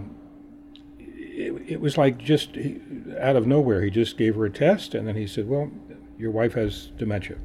it, 0.98 1.54
it 1.68 1.80
was 1.80 1.96
like 1.96 2.18
just 2.18 2.58
out 3.20 3.36
of 3.36 3.46
nowhere. 3.46 3.84
He 3.84 3.92
just 3.92 4.18
gave 4.18 4.34
her 4.34 4.46
a 4.46 4.50
test, 4.50 4.96
and 4.96 5.08
then 5.08 5.16
he 5.16 5.28
said, 5.28 5.48
well, 5.48 5.70
your 6.18 6.32
wife 6.32 6.54
has 6.54 6.88
dementia. 6.98 7.38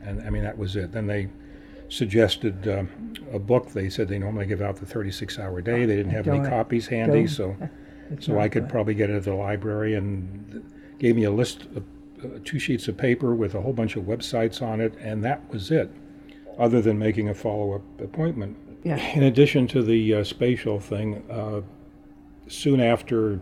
And 0.00 0.22
I 0.22 0.30
mean, 0.30 0.44
that 0.44 0.56
was 0.56 0.76
it. 0.76 0.92
Then 0.92 1.08
they 1.08 1.28
suggested 1.88 2.68
uh, 2.68 2.84
a 3.32 3.40
book. 3.40 3.72
They 3.72 3.90
said 3.90 4.06
they 4.06 4.20
normally 4.20 4.46
give 4.46 4.62
out 4.62 4.76
the 4.76 4.86
36 4.86 5.40
hour 5.40 5.60
day. 5.60 5.86
They 5.86 5.96
didn't 5.96 6.12
have 6.12 6.28
any 6.28 6.38
Don't- 6.38 6.48
copies 6.50 6.86
handy, 6.86 7.26
so 7.26 7.56
It's 8.12 8.26
so 8.26 8.38
I 8.38 8.48
could 8.48 8.62
good. 8.64 8.70
probably 8.70 8.94
get 8.94 9.10
it 9.10 9.16
at 9.16 9.24
the 9.24 9.34
library 9.34 9.96
and 9.96 10.62
gave 11.00 11.16
me 11.16 11.24
a 11.24 11.32
list 11.32 11.62
of 11.74 11.82
uh, 12.24 12.38
two 12.44 12.60
sheets 12.60 12.86
of 12.86 12.96
paper 12.96 13.34
with 13.34 13.56
a 13.56 13.60
whole 13.60 13.72
bunch 13.72 13.96
of 13.96 14.04
websites 14.04 14.62
on 14.62 14.80
it, 14.80 14.94
and 15.00 15.24
that 15.24 15.50
was 15.50 15.72
it, 15.72 15.90
other 16.58 16.80
than 16.80 16.98
making 16.98 17.28
a 17.28 17.34
follow 17.34 17.74
up 17.74 18.00
appointment. 18.00 18.56
Yeah. 18.84 18.96
In 19.14 19.24
addition 19.24 19.66
to 19.68 19.82
the 19.82 20.14
uh, 20.14 20.24
spatial 20.24 20.78
thing, 20.78 21.22
uh, 21.30 21.60
soon 22.48 22.80
after, 22.80 23.40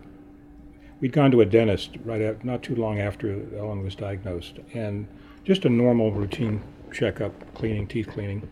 we'd 0.99 1.13
gone 1.13 1.31
to 1.31 1.41
a 1.41 1.45
dentist 1.45 1.97
right 2.03 2.21
at, 2.21 2.43
not 2.43 2.63
too 2.63 2.75
long 2.75 2.99
after 2.99 3.45
Ellen 3.57 3.83
was 3.83 3.95
diagnosed, 3.95 4.59
and 4.73 5.07
just 5.43 5.65
a 5.65 5.69
normal 5.69 6.11
routine 6.11 6.61
checkup, 6.91 7.31
cleaning, 7.53 7.87
teeth 7.87 8.07
cleaning. 8.07 8.47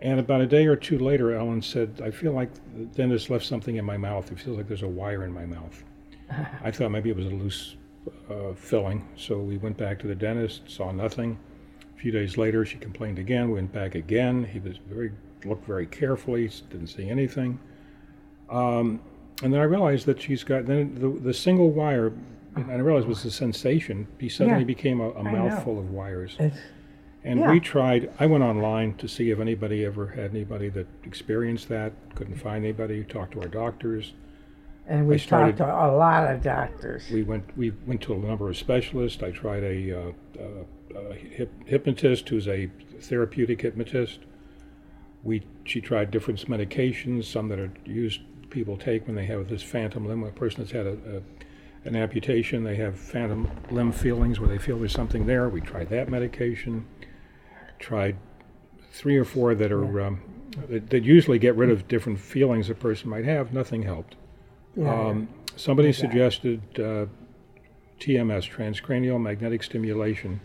And 0.00 0.20
about 0.20 0.40
a 0.40 0.46
day 0.46 0.66
or 0.66 0.76
two 0.76 0.98
later, 0.98 1.34
Ellen 1.34 1.60
said, 1.60 2.00
I 2.04 2.10
feel 2.10 2.32
like 2.32 2.50
the 2.76 2.84
dentist 2.84 3.30
left 3.30 3.44
something 3.44 3.76
in 3.76 3.84
my 3.84 3.96
mouth. 3.96 4.30
It 4.30 4.38
feels 4.38 4.56
like 4.56 4.68
there's 4.68 4.82
a 4.82 4.88
wire 4.88 5.24
in 5.24 5.32
my 5.32 5.44
mouth. 5.44 5.82
I 6.62 6.70
thought 6.70 6.90
maybe 6.90 7.10
it 7.10 7.16
was 7.16 7.26
a 7.26 7.30
loose 7.30 7.74
uh, 8.30 8.54
filling. 8.54 9.08
So 9.16 9.38
we 9.38 9.56
went 9.56 9.76
back 9.76 9.98
to 10.00 10.06
the 10.06 10.14
dentist, 10.14 10.70
saw 10.70 10.92
nothing. 10.92 11.38
A 11.98 12.00
few 12.00 12.12
days 12.12 12.38
later, 12.38 12.64
she 12.64 12.78
complained 12.78 13.18
again. 13.18 13.50
Went 13.50 13.72
back 13.72 13.96
again. 13.96 14.44
He 14.44 14.60
was 14.60 14.76
very 14.88 15.10
looked 15.44 15.66
very 15.66 15.86
carefully, 15.86 16.48
didn't 16.70 16.86
see 16.86 17.08
anything. 17.10 17.58
Um, 18.48 19.00
and 19.42 19.52
then 19.52 19.60
I 19.60 19.64
realized 19.64 20.06
that 20.06 20.20
she's 20.22 20.44
got 20.44 20.66
then 20.66 20.94
the, 20.94 21.08
the 21.08 21.34
single 21.34 21.70
wire. 21.72 22.12
And 22.54 22.70
I 22.70 22.76
realized 22.76 23.06
it 23.06 23.08
was 23.08 23.24
a 23.24 23.32
sensation. 23.32 24.06
He 24.20 24.28
suddenly 24.28 24.60
Yeah, 24.60 24.66
became 24.66 25.00
a, 25.00 25.08
know. 25.12 25.22
mouthful 25.24 25.76
of 25.76 25.90
wires. 25.90 26.36
It's, 26.38 26.56
And 27.24 27.40
Yeah. 27.40 27.50
we 27.50 27.58
tried, 27.58 28.12
I 28.20 28.26
went 28.26 28.44
online 28.44 28.94
to 28.98 29.08
see 29.08 29.30
if 29.30 29.40
anybody 29.40 29.84
ever 29.84 30.06
had 30.06 30.30
anybody 30.30 30.68
that 30.68 30.86
experienced 31.02 31.68
that. 31.68 31.92
Couldn't 32.14 32.36
find 32.36 32.64
anybody. 32.64 33.02
Talked 33.02 33.32
to 33.32 33.42
our 33.42 33.48
doctors. 33.48 34.12
And 34.88 35.06
we 35.06 35.18
started- 35.18 35.56
talked 35.56 35.70
to 35.70 35.86
a 35.86 35.92
lot 35.96 36.32
of 36.32 36.42
doctors. 36.42 37.08
We 37.10 37.22
went, 37.22 37.56
we 37.56 37.72
went 37.86 38.00
to 38.02 38.14
a 38.14 38.18
number 38.18 38.48
of 38.48 38.56
specialists. 38.56 39.22
I 39.22 39.30
tried 39.30 39.62
a, 39.62 39.92
uh, 39.92 40.12
uh, 40.40 40.98
a 40.98 41.14
hip, 41.14 41.52
hypnotist 41.66 42.28
who's 42.28 42.48
a 42.48 42.70
therapeutic 43.00 43.60
hypnotist. 43.60 44.20
We, 45.22 45.42
she 45.64 45.80
tried 45.80 46.10
different 46.10 46.40
medications, 46.48 47.24
some 47.24 47.48
that 47.48 47.58
are 47.58 47.72
used 47.84 48.20
people 48.50 48.76
take 48.76 49.06
when 49.06 49.14
they 49.14 49.26
have 49.26 49.48
this 49.48 49.62
phantom 49.62 50.06
limb. 50.06 50.22
A 50.24 50.30
person 50.30 50.60
that's 50.60 50.72
had 50.72 50.86
a, 50.86 50.96
a 51.16 51.22
an 51.84 51.96
amputation, 51.96 52.64
they 52.64 52.76
have 52.76 52.98
phantom 52.98 53.50
limb 53.70 53.92
feelings 53.92 54.40
where 54.40 54.48
they 54.48 54.58
feel 54.58 54.78
there's 54.78 54.92
something 54.92 55.26
there. 55.26 55.48
We 55.48 55.60
tried 55.60 55.88
that 55.90 56.08
medication. 56.08 56.86
Tried 57.78 58.16
three 58.92 59.16
or 59.16 59.24
four 59.24 59.54
that 59.54 59.70
are 59.70 60.00
um, 60.00 60.20
that, 60.68 60.90
that 60.90 61.04
usually 61.04 61.38
get 61.38 61.54
rid 61.54 61.70
of 61.70 61.86
different 61.88 62.18
feelings 62.18 62.68
a 62.68 62.74
person 62.74 63.08
might 63.08 63.24
have. 63.24 63.52
Nothing 63.52 63.82
helped. 63.82 64.16
Yeah, 64.78 65.08
Um, 65.08 65.28
somebody 65.56 65.92
suggested 65.92 66.62
uh, 66.78 67.06
TMS, 67.98 68.48
transcranial 68.48 69.20
magnetic 69.20 69.64
stimulation, 69.64 70.40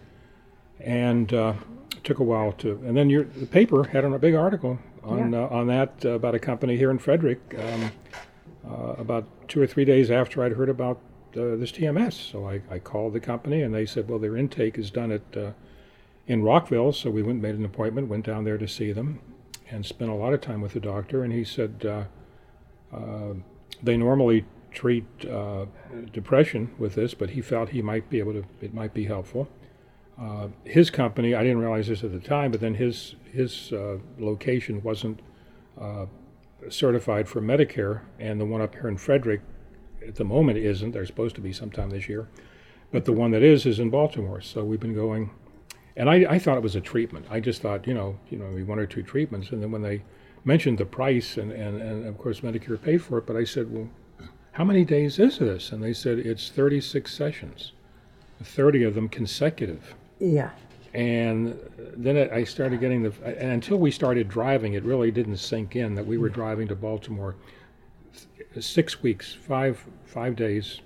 and 0.80 1.32
uh, 1.32 1.54
it 1.92 2.04
took 2.04 2.18
a 2.18 2.24
while 2.24 2.52
to. 2.54 2.82
And 2.86 2.98
then 2.98 3.12
your, 3.12 3.26
the 3.26 3.46
paper 3.46 3.84
had 3.84 4.04
a 4.04 4.18
big 4.18 4.34
article 4.34 4.80
on 5.04 5.36
uh, 5.36 5.48
on 5.48 5.68
that 5.68 6.04
uh, 6.04 6.12
about 6.12 6.34
a 6.34 6.40
company 6.40 6.78
here 6.78 6.90
in 6.90 6.98
Frederick. 6.98 7.40
Um, 7.58 7.92
uh, 8.68 8.94
about 8.98 9.26
two 9.50 9.62
or 9.62 9.68
three 9.68 9.86
days 9.86 10.10
after 10.10 10.44
I'd 10.44 10.54
heard 10.54 10.70
about 10.70 10.98
uh, 11.36 11.56
this 11.58 11.72
TMS, 11.72 12.14
so 12.14 12.48
I, 12.48 12.62
I 12.72 12.80
called 12.80 13.14
the 13.14 13.20
company 13.20 13.62
and 13.62 13.74
they 13.74 13.86
said, 13.86 14.08
well, 14.08 14.20
their 14.20 14.38
intake 14.38 14.78
is 14.78 14.90
done 14.90 15.12
at 15.12 15.38
uh, 15.38 15.52
in 16.28 16.42
Rockville. 16.42 16.94
So 16.94 17.12
we 17.12 17.22
went 17.22 17.42
made 17.42 17.56
an 17.56 17.66
appointment, 17.66 18.08
went 18.08 18.26
down 18.26 18.46
there 18.46 18.58
to 18.58 18.68
see 18.68 18.94
them, 18.94 19.20
and 19.70 19.86
spent 19.86 20.10
a 20.10 20.16
lot 20.16 20.34
of 20.34 20.42
time 20.42 20.62
with 20.62 20.74
the 20.74 20.80
doctor. 20.80 21.24
And 21.24 21.32
he 21.32 21.44
said. 21.44 21.86
Uh, 21.86 22.04
uh, 22.96 23.34
they 23.84 23.98
normally 23.98 24.46
treat 24.72 25.06
uh, 25.26 25.66
depression 26.12 26.74
with 26.80 26.96
this, 26.96 27.14
but 27.14 27.32
he 27.32 27.42
felt 27.42 27.70
he 27.70 27.82
might 27.82 28.10
be 28.10 28.20
able 28.20 28.34
to. 28.34 28.44
It 28.62 28.74
might 28.74 28.94
be 28.94 29.06
helpful. 29.06 29.48
Uh, 30.20 30.48
his 30.64 30.90
company, 30.90 31.34
I 31.34 31.44
didn't 31.44 31.60
realize 31.60 31.88
this 31.88 32.04
at 32.04 32.12
the 32.12 32.20
time, 32.20 32.52
but 32.52 32.62
then 32.62 32.76
his 32.76 33.16
his 33.32 33.72
uh, 33.74 33.98
location 34.20 34.82
wasn't 34.84 35.20
uh, 35.80 36.06
certified 36.70 37.28
for 37.28 37.42
Medicare, 37.42 38.02
and 38.20 38.40
the 38.40 38.46
one 38.46 38.62
up 38.62 38.74
here 38.74 38.88
in 38.88 38.98
Frederick, 38.98 39.42
at 40.08 40.16
the 40.16 40.24
moment, 40.24 40.58
isn't. 40.58 40.92
They're 40.92 41.06
supposed 41.06 41.36
to 41.36 41.42
be 41.42 41.52
sometime 41.52 41.90
this 41.90 42.08
year, 42.08 42.28
but 42.92 43.06
the 43.06 43.14
one 43.14 43.32
that 43.32 43.44
is 43.44 43.66
is 43.66 43.80
in 43.80 43.90
Baltimore. 43.90 44.42
So 44.42 44.64
we've 44.64 44.80
been 44.80 44.96
going, 44.96 45.32
and 45.98 46.10
I, 46.10 46.26
I 46.30 46.40
thought 46.40 46.58
it 46.58 46.64
was 46.64 46.76
a 46.76 46.82
treatment. 46.82 47.26
I 47.30 47.40
just 47.40 47.62
thought, 47.62 47.88
you 47.88 47.94
know, 47.94 48.18
you 48.30 48.38
know, 48.38 48.46
one 48.66 48.80
or 48.80 48.86
two 48.86 49.04
treatments, 49.04 49.50
and 49.52 49.62
then 49.62 49.72
when 49.72 49.82
they 49.82 50.04
mentioned 50.44 50.78
the 50.78 50.86
price, 50.86 51.38
and, 51.38 51.52
and, 51.52 51.82
and 51.82 52.06
of 52.06 52.18
course 52.18 52.42
Medicare 52.42 52.82
paid 52.82 53.02
for 53.02 53.18
it, 53.18 53.26
but 53.26 53.36
I 53.36 53.44
said, 53.44 53.72
well, 53.72 53.90
how 54.52 54.64
many 54.64 54.86
days 54.86 55.20
is 55.20 55.40
this? 55.40 55.72
And 55.72 55.82
they 55.82 55.94
said 55.94 56.20
it's 56.20 56.50
36 56.50 57.12
sessions, 57.12 57.72
30 58.44 58.84
of 58.84 58.96
them 58.96 59.10
consecutive. 59.10 59.96
yeah, 60.20 60.52
And 60.94 61.58
then 61.96 62.18
it, 62.18 62.32
I 62.32 62.44
started 62.44 62.80
getting 62.80 63.04
the, 63.04 63.14
and 63.26 63.52
until 63.52 63.78
we 63.78 63.90
started 63.90 64.30
driving, 64.30 64.74
it 64.74 64.84
really 64.84 65.12
didn't 65.12 65.38
sink 65.38 65.76
in 65.76 65.96
that 65.96 66.06
we 66.06 66.18
were 66.18 66.30
driving 66.30 66.68
to 66.68 66.76
Baltimore 66.76 67.36
six 68.60 69.02
weeks, 69.02 69.34
five, 69.34 69.84
five 70.06 70.36
days 70.36 70.82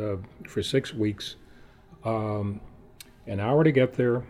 uh, 0.00 0.16
for 0.48 0.62
six 0.62 0.92
weeks, 0.92 1.36
um, 2.04 2.60
an 3.26 3.40
hour 3.40 3.62
to 3.64 3.72
get 3.72 3.94
there, 3.94 4.24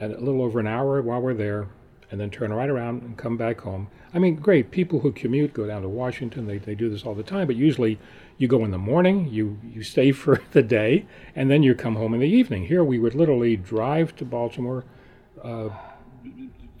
and 0.00 0.14
a 0.14 0.20
little 0.20 0.42
over 0.42 0.60
an 0.60 0.66
hour 0.66 1.02
while 1.02 1.20
we're 1.20 1.34
there, 1.34 1.68
and 2.10 2.20
then 2.20 2.30
turn 2.30 2.52
right 2.52 2.70
around 2.70 3.02
and 3.02 3.16
come 3.16 3.36
back 3.36 3.60
home. 3.60 3.88
I 4.14 4.18
mean, 4.18 4.36
great. 4.36 4.70
People 4.70 5.00
who 5.00 5.12
commute 5.12 5.52
go 5.52 5.66
down 5.66 5.82
to 5.82 5.88
Washington. 5.88 6.46
They, 6.46 6.58
they 6.58 6.74
do 6.74 6.88
this 6.88 7.04
all 7.04 7.14
the 7.14 7.22
time, 7.22 7.46
but 7.46 7.56
usually 7.56 7.98
you 8.38 8.48
go 8.48 8.64
in 8.64 8.70
the 8.70 8.78
morning, 8.78 9.28
you, 9.28 9.58
you 9.72 9.82
stay 9.82 10.12
for 10.12 10.42
the 10.52 10.62
day, 10.62 11.06
and 11.36 11.50
then 11.50 11.62
you 11.62 11.74
come 11.74 11.96
home 11.96 12.14
in 12.14 12.20
the 12.20 12.28
evening. 12.28 12.66
Here 12.66 12.82
we 12.82 12.98
would 12.98 13.14
literally 13.14 13.56
drive 13.56 14.16
to 14.16 14.24
Baltimore, 14.24 14.84
uh, 15.42 15.68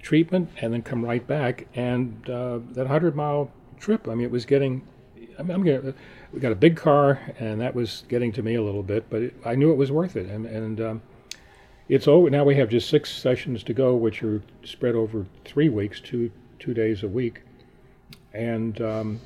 treatment, 0.00 0.50
and 0.60 0.72
then 0.72 0.82
come 0.82 1.04
right 1.04 1.26
back. 1.26 1.66
And 1.74 2.28
uh, 2.30 2.60
that 2.72 2.86
100 2.86 3.14
mile 3.14 3.50
trip, 3.78 4.08
I 4.08 4.14
mean, 4.14 4.24
it 4.24 4.30
was 4.30 4.46
getting, 4.46 4.86
I 5.38 5.42
mean, 5.42 5.50
I'm 5.50 5.94
we 6.32 6.40
got 6.40 6.52
a 6.52 6.56
big 6.56 6.76
car, 6.76 7.20
and 7.38 7.60
that 7.60 7.74
was 7.74 8.04
getting 8.08 8.32
to 8.32 8.42
me 8.42 8.54
a 8.54 8.62
little 8.62 8.82
bit, 8.82 9.08
but 9.08 9.22
it, 9.22 9.34
I 9.44 9.54
knew 9.54 9.70
it 9.72 9.76
was 9.76 9.90
worth 9.90 10.16
it. 10.16 10.26
And, 10.26 10.46
and 10.46 10.80
um, 10.80 11.02
it's 11.88 12.06
over. 12.08 12.28
Now 12.30 12.44
we 12.44 12.54
have 12.56 12.68
just 12.68 12.88
six 12.88 13.10
sessions 13.10 13.62
to 13.64 13.74
go, 13.74 13.94
which 13.96 14.22
are 14.22 14.42
spread 14.64 14.94
over 14.94 15.26
three 15.44 15.68
weeks, 15.68 16.00
two 16.00 16.30
two 16.58 16.74
days 16.74 17.02
a 17.02 17.08
week, 17.08 17.42
and 18.32 18.80
um, 18.80 19.20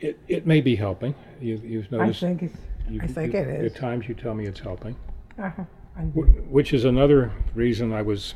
it 0.00 0.18
it 0.28 0.46
may 0.46 0.60
be 0.60 0.76
helping. 0.76 1.14
You, 1.40 1.60
you've 1.64 1.92
I 1.92 1.98
noticed. 1.98 2.20
think 2.20 2.42
it's, 2.42 2.56
you, 2.88 3.00
I 3.02 3.06
think 3.06 3.32
you- 3.34 3.40
it 3.40 3.48
is. 3.48 3.72
At 3.72 3.78
times, 3.78 4.08
you 4.08 4.14
tell 4.14 4.34
me 4.34 4.46
it's 4.46 4.60
helping, 4.60 4.96
uh-huh, 5.38 5.64
I 5.96 6.00
which 6.02 6.72
is 6.72 6.84
another 6.84 7.30
reason 7.54 7.92
I 7.92 8.02
was 8.02 8.34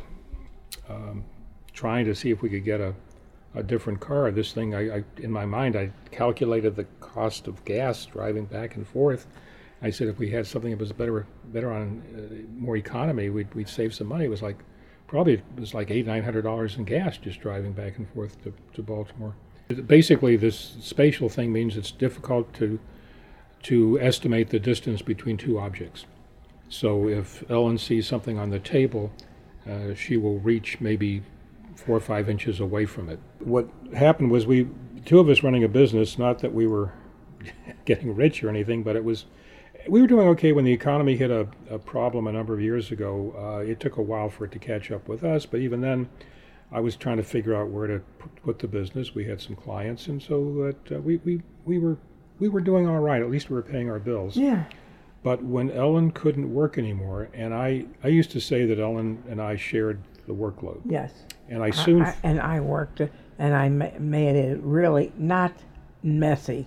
um, 0.89 1.25
trying 1.73 2.05
to 2.07 2.15
see 2.15 2.31
if 2.31 2.43
we 2.43 2.49
could 2.49 2.65
get 2.65 2.81
a 2.81 2.95
a 3.55 3.63
different 3.63 4.01
car. 4.01 4.31
This 4.31 4.53
thing, 4.53 4.75
I, 4.75 4.97
I 4.99 5.05
in 5.19 5.31
my 5.31 5.45
mind, 5.45 5.77
I 5.77 5.91
calculated 6.11 6.77
the 6.77 6.85
cost 7.01 7.47
of 7.49 7.63
gas 7.65 8.07
driving 8.07 8.45
back 8.47 8.77
and 8.77 8.87
forth. 8.87 9.27
I 9.83 9.91
said 9.91 10.09
if 10.09 10.19
we 10.19 10.31
had 10.31 10.47
something 10.47 10.71
that 10.71 10.79
was 10.79 10.93
better, 10.93 11.27
better 11.47 11.73
on 11.73 12.03
uh, 12.17 12.61
more 12.61 12.77
economy, 12.77 13.31
we'd, 13.31 13.53
we'd 13.55 13.69
save 13.69 13.95
some 13.95 14.07
money. 14.07 14.25
It 14.25 14.31
was 14.31 14.43
like 14.43 14.59
probably 15.09 15.35
it 15.35 15.61
was 15.61 15.75
like 15.75 15.91
eight 15.91 16.07
nine 16.07 16.23
hundred 16.23 16.43
dollars 16.43 16.77
in 16.77 16.85
gas 16.85 17.19
just 17.19 17.41
driving 17.41 17.73
back 17.73 17.99
and 17.99 18.09
forth 18.11 18.43
to, 18.45 18.53
to 18.75 18.83
Baltimore. 18.83 19.35
Basically, 19.87 20.37
this 20.37 20.77
spatial 20.81 21.29
thing 21.29 21.53
means 21.53 21.77
it's 21.77 21.91
difficult 21.91 22.53
to 22.55 22.79
to 23.65 23.99
estimate 24.01 24.51
the 24.51 24.59
distance 24.59 25.03
between 25.03 25.37
two 25.37 25.59
objects. 25.59 26.07
So 26.69 27.09
if 27.09 27.49
Ellen 27.51 27.79
sees 27.79 28.07
something 28.07 28.39
on 28.39 28.51
the 28.51 28.59
table, 28.59 29.13
uh, 29.69 29.95
she 29.95 30.17
will 30.17 30.39
reach 30.41 30.81
maybe 30.81 31.23
four 31.77 31.97
or 31.97 32.01
five 32.01 32.29
inches 32.29 32.61
away 32.61 32.87
from 32.87 33.09
it. 33.09 33.19
What 33.41 33.69
happened 33.95 34.31
was 34.31 34.47
we, 34.47 34.69
two 35.05 35.19
of 35.19 35.29
us 35.29 35.43
running 35.43 35.65
a 35.65 35.69
business, 35.69 36.19
not 36.19 36.39
that 36.41 36.53
we 36.53 36.67
were 36.67 36.93
getting 37.85 38.15
rich 38.15 38.43
or 38.43 38.49
anything, 38.49 38.83
but 38.83 38.97
it 38.97 39.05
was, 39.05 39.27
we 39.89 40.01
were 40.01 40.07
doing 40.07 40.29
okay 40.29 40.53
when 40.53 40.65
the 40.65 40.73
economy 40.73 41.17
hit 41.17 41.31
a, 41.31 41.47
a 41.71 41.79
problem 41.79 42.27
a 42.27 42.33
number 42.33 42.55
of 42.55 42.61
years 42.61 42.91
ago. 42.91 43.35
Uh, 43.37 43.59
it 43.59 43.81
took 43.81 43.97
a 43.97 44.03
while 44.03 44.29
for 44.29 44.45
it 44.45 44.53
to 44.53 44.59
catch 44.59 44.91
up 44.91 45.09
with 45.09 45.25
us, 45.25 45.47
but 45.47 45.61
even 45.61 45.81
then, 45.81 46.09
I 46.71 46.81
was 46.81 46.97
trying 46.97 47.19
to 47.19 47.23
figure 47.23 47.55
out 47.55 47.69
where 47.69 47.87
to 47.87 48.01
put 48.43 48.59
the 48.59 48.69
business. 48.69 49.15
We 49.15 49.27
had 49.27 49.41
some 49.41 49.57
clients, 49.57 50.07
and 50.07 50.23
so 50.23 50.73
that 50.89 50.97
uh, 50.97 51.01
we, 51.01 51.17
we, 51.19 51.43
we 51.65 51.79
were 51.79 51.99
we 52.39 52.49
were 52.49 52.61
doing 52.61 52.89
all 52.89 53.01
right. 53.01 53.21
At 53.21 53.31
least 53.31 53.51
we 53.51 53.57
were 53.57 53.63
paying 53.63 53.91
our 53.91 53.99
bills. 53.99 54.37
Yeah. 54.37 54.65
But 55.23 55.43
when 55.45 55.71
Ellen 55.71 56.11
couldn't 56.11 56.53
work 56.53 56.79
anymore, 56.79 57.29
and 57.33 57.55
I, 57.55 57.85
I 58.03 58.09
used 58.09 58.33
to 58.33 58.41
say 58.41 58.67
that 58.67 58.81
Ellen 58.81 59.23
and 59.29 59.41
I 59.41 59.55
shared 59.55 60.03
the 60.27 60.35
workload. 60.35 60.81
Yes. 60.85 61.13
And 61.49 61.63
I 61.63 61.71
soon. 61.71 62.03
I, 62.03 62.09
I, 62.09 62.17
and 62.25 62.41
I 62.41 62.59
worked 62.59 63.01
it, 63.01 63.13
and 63.39 63.55
I 63.55 63.69
ma- 63.69 63.99
made 64.01 64.35
it 64.35 64.61
really 64.63 65.13
not 65.17 65.53
messy. 66.03 66.67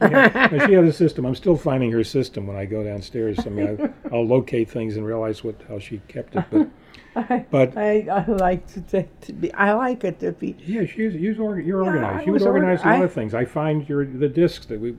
Yeah, 0.00 0.48
she 0.66 0.72
had 0.72 0.84
a 0.84 0.92
system. 0.92 1.24
I'm 1.24 1.34
still 1.34 1.56
finding 1.56 1.92
her 1.92 2.04
system 2.04 2.46
when 2.46 2.56
I 2.56 2.64
go 2.64 2.82
downstairs. 2.82 3.38
I 3.46 3.50
mean, 3.50 3.92
I, 4.04 4.08
will 4.08 4.26
locate 4.26 4.70
things 4.70 4.96
and 4.96 5.06
realize 5.06 5.44
what 5.44 5.56
how 5.68 5.78
she 5.78 6.00
kept 6.08 6.36
it. 6.36 6.44
But, 6.50 6.68
I, 7.16 7.44
but 7.50 7.76
I, 7.76 8.00
I 8.10 8.24
like 8.26 8.66
to, 8.88 9.02
to, 9.02 9.32
be. 9.32 9.52
I 9.54 9.72
like 9.72 10.04
it 10.04 10.20
to 10.20 10.32
be. 10.32 10.56
yeah, 10.60 10.86
she's 10.86 11.14
you're, 11.14 11.60
you're 11.60 11.82
Yeah, 11.84 11.90
organized. 11.90 12.26
You 12.26 12.32
would 12.32 12.42
organize 12.42 12.82
a 12.82 12.86
lot 12.86 13.00
I- 13.00 13.04
of 13.04 13.12
things. 13.12 13.34
I 13.34 13.44
find 13.44 13.88
your 13.88 14.04
the 14.04 14.28
discs 14.28 14.66
that 14.66 14.80
we. 14.80 14.96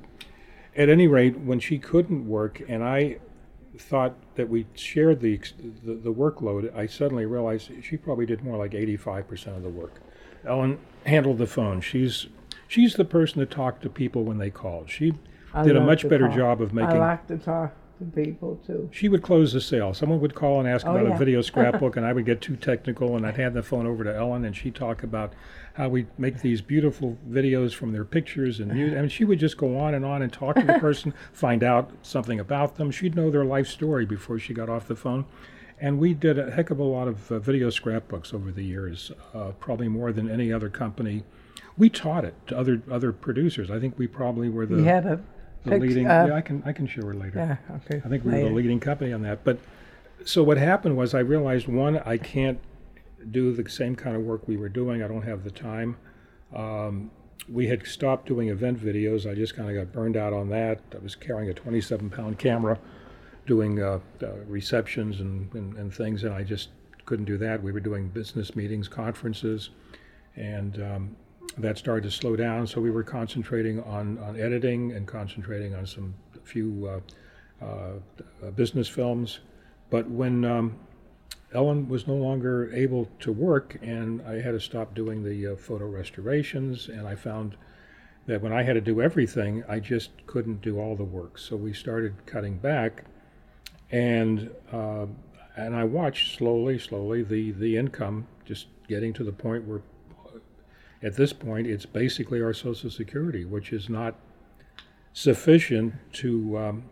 At 0.73 0.87
any 0.87 1.07
rate, 1.07 1.37
when 1.37 1.59
she 1.59 1.77
couldn't 1.77 2.25
work, 2.25 2.61
and 2.69 2.81
I 2.81 3.17
thought 3.77 4.15
that 4.35 4.47
we 4.47 4.65
shared 4.73 5.19
the, 5.19 5.37
the 5.83 5.95
the 5.95 6.13
workload, 6.13 6.73
I 6.75 6.85
suddenly 6.85 7.25
realized 7.25 7.71
she 7.83 7.97
probably 7.97 8.25
did 8.25 8.41
more 8.43 8.57
like 8.57 8.71
85% 8.71 9.57
of 9.57 9.63
the 9.63 9.69
work. 9.69 9.95
Ellen 10.45 10.79
handled 11.05 11.39
the 11.39 11.47
phone. 11.47 11.81
She's 11.81 12.27
she's 12.71 12.93
the 12.95 13.05
person 13.05 13.39
to 13.39 13.45
talk 13.45 13.81
to 13.81 13.89
people 13.89 14.23
when 14.23 14.37
they 14.37 14.49
called. 14.49 14.89
She 14.89 15.13
I 15.53 15.63
did 15.63 15.75
a 15.75 15.81
much 15.81 16.07
better 16.07 16.27
talk. 16.27 16.35
job 16.37 16.61
of 16.61 16.73
making. 16.73 16.95
I 16.97 16.99
like 16.99 17.27
to 17.27 17.37
talk 17.37 17.73
to 17.99 18.05
people 18.05 18.59
too. 18.65 18.89
she 18.93 19.09
would 19.09 19.21
close 19.21 19.51
the 19.53 19.59
sale. 19.61 19.93
Someone 19.93 20.21
would 20.21 20.33
call 20.33 20.59
and 20.59 20.67
ask 20.67 20.87
Oh, 20.87 20.91
about 20.95 21.07
yeah. 21.09 21.15
a 21.15 21.17
video 21.17 21.41
scrapbook, 21.51 21.97
and 21.97 22.05
I 22.05 22.13
would 22.13 22.25
get 22.25 22.39
too 22.41 22.55
technical, 22.55 23.15
and 23.17 23.27
I'd 23.27 23.35
hand 23.35 23.53
the 23.55 23.61
phone 23.61 23.85
over 23.85 24.03
to 24.05 24.15
Ellen, 24.15 24.45
and 24.45 24.55
she'd 24.55 24.73
talk 24.75 25.03
about 25.03 25.33
how 25.73 25.89
we 25.89 26.07
make 26.17 26.41
these 26.41 26.61
beautiful 26.61 27.17
videos 27.29 27.73
from 27.73 27.91
their 27.91 28.05
pictures 28.05 28.59
and 28.59 28.73
music. 28.73 28.97
I 28.97 29.01
mean, 29.01 29.09
she 29.09 29.25
would 29.25 29.39
just 29.39 29.57
go 29.57 29.77
on 29.77 29.93
and 29.93 30.03
on 30.05 30.21
and 30.21 30.31
talk 30.31 30.55
to 30.55 30.65
the 30.65 30.79
person, 30.79 31.13
find 31.33 31.63
out 31.63 31.91
something 32.01 32.39
about 32.39 32.75
them. 32.77 32.89
She'd 32.89 33.15
know 33.15 33.29
their 33.29 33.45
life 33.45 33.67
story 33.67 34.05
before 34.05 34.39
she 34.39 34.53
got 34.53 34.69
off 34.69 34.87
the 34.87 34.95
phone. 34.95 35.25
And 35.79 35.97
we 35.99 36.13
did 36.13 36.37
a 36.39 36.51
heck 36.51 36.69
of 36.69 36.79
a 36.79 36.83
lot 36.83 37.07
of 37.07 37.31
uh, 37.31 37.39
video 37.39 37.69
scrapbooks 37.71 38.33
over 38.35 38.51
the 38.51 38.63
years, 38.63 39.11
uh, 39.33 39.51
probably 39.59 39.87
more 39.87 40.11
than 40.13 40.29
any 40.29 40.51
other 40.53 40.69
company. 40.69 41.23
We 41.77 41.89
taught 41.89 42.25
it 42.25 42.35
to 42.47 42.57
other 42.57 42.81
other 42.91 43.11
producers. 43.11 43.71
I 43.71 43.79
think 43.79 43.97
we 43.97 44.07
probably 44.07 44.49
were 44.49 44.65
the, 44.65 44.77
we 44.77 44.83
had 44.83 45.05
a 45.05 45.21
the 45.63 45.77
leading. 45.77 46.07
uh, 46.07 46.25
yeah, 46.29 46.35
I 46.35 46.41
can 46.41 46.63
I 46.65 46.73
can 46.73 46.87
show 46.87 47.05
her 47.05 47.13
later. 47.13 47.37
yeah. 47.69 47.75
Okay. 47.77 48.01
I 48.05 48.09
think 48.09 48.25
we 48.25 48.31
were 48.31 48.49
the 48.49 48.55
leading 48.55 48.79
company 48.79 49.13
on 49.13 49.21
that. 49.23 49.43
But 49.43 49.59
so 50.25 50.43
what 50.43 50.57
happened 50.57 50.97
was 50.97 51.13
I 51.13 51.19
realized 51.19 51.67
one, 51.67 51.99
I 51.99 52.17
can't 52.17 52.59
do 53.29 53.53
the 53.53 53.69
same 53.69 53.95
kind 53.95 54.15
of 54.15 54.23
work 54.23 54.47
we 54.47 54.57
were 54.57 54.69
doing. 54.69 55.03
I 55.03 55.07
don't 55.07 55.21
have 55.23 55.43
the 55.43 55.51
time. 55.51 55.97
Um, 56.55 57.11
we 57.49 57.67
had 57.67 57.85
stopped 57.85 58.27
doing 58.27 58.49
event 58.49 58.79
videos. 58.79 59.29
I 59.29 59.35
just 59.35 59.55
kind 59.55 59.69
of 59.69 59.75
got 59.75 59.93
burned 59.93 60.17
out 60.17 60.33
on 60.33 60.49
that. 60.49 60.79
I 60.93 60.99
was 60.99 61.15
carrying 61.15 61.49
a 61.49 61.53
27 61.53 62.09
pound 62.09 62.37
camera, 62.39 62.79
doing 63.45 63.81
uh, 63.81 63.99
uh, 64.21 64.27
receptions 64.47 65.19
and, 65.19 65.51
and, 65.53 65.75
and 65.75 65.93
things, 65.93 66.23
and 66.23 66.33
I 66.33 66.43
just 66.43 66.69
couldn't 67.05 67.25
do 67.25 67.37
that. 67.37 67.61
We 67.61 67.71
were 67.71 67.79
doing 67.79 68.07
business 68.09 68.55
meetings, 68.55 68.87
conferences, 68.87 69.69
and 70.35 70.81
um, 70.81 71.15
that 71.57 71.77
started 71.77 72.03
to 72.03 72.11
slow 72.11 72.35
down. 72.35 72.67
So 72.67 72.81
we 72.81 72.91
were 72.91 73.03
concentrating 73.03 73.81
on, 73.83 74.17
on 74.19 74.39
editing 74.39 74.93
and 74.93 75.07
concentrating 75.07 75.75
on 75.75 75.85
some 75.85 76.13
few 76.43 77.01
uh, 77.61 77.65
uh, 77.65 78.51
business 78.55 78.87
films. 78.87 79.39
But 79.89 80.09
when 80.09 80.45
um, 80.45 80.79
Ellen 81.53 81.89
was 81.89 82.07
no 82.07 82.15
longer 82.15 82.73
able 82.73 83.07
to 83.19 83.31
work, 83.31 83.77
and 83.81 84.21
I 84.21 84.41
had 84.41 84.51
to 84.51 84.59
stop 84.59 84.95
doing 84.95 85.23
the 85.23 85.53
uh, 85.53 85.55
photo 85.55 85.85
restorations, 85.85 86.87
and 86.87 87.07
I 87.07 87.15
found 87.15 87.57
that 88.25 88.41
when 88.41 88.53
I 88.53 88.63
had 88.63 88.73
to 88.73 88.81
do 88.81 89.01
everything, 89.01 89.63
I 89.67 89.79
just 89.79 90.11
couldn't 90.27 90.61
do 90.61 90.79
all 90.79 90.95
the 90.95 91.03
work. 91.03 91.37
So 91.37 91.55
we 91.55 91.73
started 91.73 92.25
cutting 92.25 92.57
back, 92.57 93.03
and 93.91 94.49
uh, 94.71 95.07
and 95.57 95.75
I 95.75 95.83
watched 95.83 96.37
slowly, 96.37 96.79
slowly 96.79 97.23
the 97.23 97.51
the 97.51 97.75
income 97.75 98.27
just 98.45 98.67
getting 98.87 99.13
to 99.13 99.23
the 99.23 99.31
point 99.31 99.65
where, 99.65 99.81
at 101.03 101.15
this 101.15 101.33
point, 101.33 101.67
it's 101.67 101.85
basically 101.85 102.41
our 102.41 102.53
Social 102.53 102.89
Security, 102.89 103.45
which 103.45 103.73
is 103.73 103.89
not 103.89 104.15
sufficient 105.13 105.93
to 106.13 106.57
um, 106.57 106.83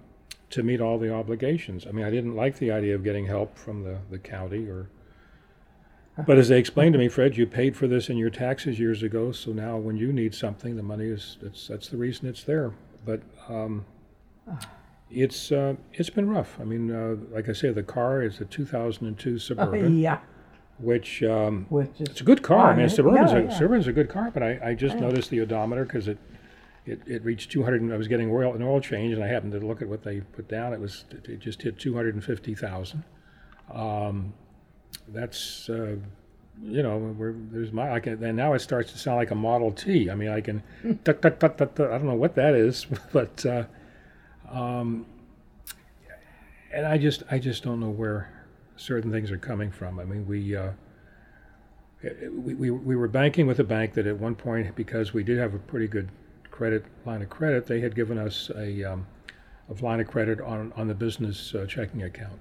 to 0.50 0.64
meet 0.64 0.82
all 0.82 0.98
the 0.98 1.14
obligations. 1.14 1.86
I 1.86 1.92
mean, 1.92 2.06
I 2.06 2.10
didn't 2.10 2.36
like 2.36 2.58
the 2.58 2.72
idea 2.72 2.96
of 2.96 3.04
getting 3.04 3.28
help 3.28 3.58
from 3.58 3.84
the, 3.84 4.00
the 4.10 4.18
county 4.18 4.68
or. 4.68 4.90
But 6.28 6.38
as 6.38 6.50
they 6.50 6.60
explained 6.60 6.92
to 6.94 7.00
me, 7.00 7.08
Fred, 7.08 7.38
you 7.38 7.48
paid 7.48 7.78
for 7.78 7.88
this 7.88 8.10
in 8.10 8.18
your 8.18 8.30
taxes 8.30 8.78
years 8.78 9.04
ago, 9.04 9.32
so 9.32 9.52
now 9.54 9.78
when 9.78 9.96
you 9.96 10.12
need 10.12 10.36
something, 10.36 10.76
the 10.76 10.84
money 10.84 11.06
is 11.06 11.38
it's, 11.42 11.68
that's 11.68 11.88
the 11.88 11.96
reason 11.96 12.28
it's 12.28 12.44
there. 12.44 12.74
But 13.06 13.22
um, 13.48 13.86
it's 15.10 15.52
uh, 15.54 15.76
it's 15.94 16.10
been 16.10 16.30
rough. 16.30 16.58
I 16.60 16.66
mean, 16.66 16.92
uh, 16.92 17.16
like 17.34 17.48
I 17.48 17.54
say, 17.54 17.72
the 17.72 17.84
car 17.84 18.22
is 18.22 18.42
a 18.42 18.46
2002 18.46 19.34
Oh, 19.34 19.38
Suburban, 19.38 19.98
yeah. 19.98 20.20
Which 20.80 21.22
um, 21.24 21.66
Which 21.70 21.90
is 22.00 22.10
it's 22.10 22.22
a 22.22 22.24
good 22.24 22.42
car. 22.42 22.72
I 22.72 22.76
mean, 22.76 22.90
Suburban's, 22.90 23.32
yeah, 23.32 23.38
a, 23.38 23.44
yeah. 23.44 23.50
Suburban's 23.50 23.88
a 23.88 23.94
good 23.94 24.10
car, 24.10 24.32
but 24.34 24.42
I, 24.44 24.60
I 24.64 24.74
just 24.74 24.96
Yeah. 24.96 25.02
noticed 25.02 25.30
the 25.30 25.42
odometer 25.42 25.86
because 25.86 26.08
it, 26.08 26.18
it 26.86 27.02
it 27.06 27.24
reached 27.24 27.52
200. 27.52 27.82
and 27.82 27.94
I 27.94 27.98
was 27.98 28.08
getting 28.08 28.32
oil 28.32 28.54
an 28.54 28.62
oil 28.64 28.80
change, 28.82 29.14
and 29.14 29.24
I 29.24 29.28
happened 29.28 29.52
to 29.54 29.60
look 29.60 29.82
at 29.82 29.88
what 29.88 30.04
they 30.04 30.22
put 30.22 30.48
down. 30.48 30.74
It 30.74 30.80
was 30.80 31.06
it, 31.12 31.40
just 31.40 31.62
hit 31.62 31.78
250,000. 31.78 33.04
Um, 33.74 34.34
that's 35.10 35.70
uh, 35.70 35.96
you 36.62 36.84
know, 36.84 37.16
there's 37.52 37.72
my 37.72 37.92
I 37.94 38.00
can 38.00 38.24
and 38.24 38.36
now 38.36 38.54
it 38.54 38.60
starts 38.60 38.92
to 38.94 38.98
sound 38.98 39.18
like 39.18 39.32
a 39.32 39.36
Model 39.36 39.72
T. 39.72 40.10
I 40.10 40.16
mean, 40.16 40.30
I 40.30 40.42
can 40.42 40.64
tut, 41.04 41.22
tut, 41.22 41.40
tut, 41.40 41.58
tut, 41.58 41.80
I 41.80 41.98
don't 41.98 42.06
know 42.08 42.16
what 42.16 42.36
that 42.36 42.56
is, 42.56 42.86
but 43.14 43.46
uh, 43.46 43.64
um, 44.50 45.06
and 46.74 46.86
I 46.86 46.98
just 46.98 47.24
I 47.30 47.40
just 47.40 47.64
don't 47.64 47.80
know 47.80 47.90
where 47.90 48.32
certain 48.80 49.12
things 49.12 49.32
are 49.32 49.38
coming 49.38 49.72
from. 49.72 50.00
I 50.00 50.06
mean, 50.06 50.28
we. 50.28 50.56
Uh, 50.56 50.72
we, 52.32 52.54
we, 52.54 52.72
we 52.72 52.96
were 52.96 53.10
banking 53.10 53.46
with 53.46 53.60
a 53.60 53.64
bank 53.66 53.94
that 53.96 54.08
at 54.08 54.18
one 54.18 54.34
point, 54.34 54.74
because 54.74 55.14
we 55.14 55.22
did 55.22 55.38
have 55.38 55.54
a 55.54 55.60
pretty 55.60 55.86
good 55.86 56.10
credit 56.50 56.86
line 57.06 57.22
of 57.22 57.30
credit, 57.30 57.66
they 57.66 57.82
had 57.82 57.94
given 57.94 58.18
us 58.18 58.50
a, 58.56 58.84
um, 58.86 59.06
a 59.70 59.84
line 59.84 60.00
of 60.00 60.08
credit 60.08 60.40
on, 60.40 60.72
on 60.78 60.88
the 60.88 60.94
business 60.94 61.54
uh, 61.54 61.66
checking 61.66 62.04
account. 62.04 62.40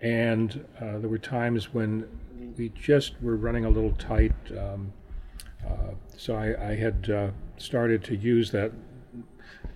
And 0.00 0.64
uh, 0.80 0.98
there 0.98 1.08
were 1.10 1.18
times 1.18 1.74
when 1.74 2.08
we 2.56 2.70
just 2.70 3.20
were 3.22 3.36
running 3.36 3.66
a 3.66 3.68
little 3.68 3.92
tight. 3.92 4.34
Um, 4.58 4.92
uh, 5.66 5.92
so 6.16 6.34
I, 6.34 6.70
I 6.70 6.74
had 6.74 7.10
uh, 7.10 7.30
started 7.58 8.02
to 8.04 8.16
use 8.16 8.50
that. 8.52 8.72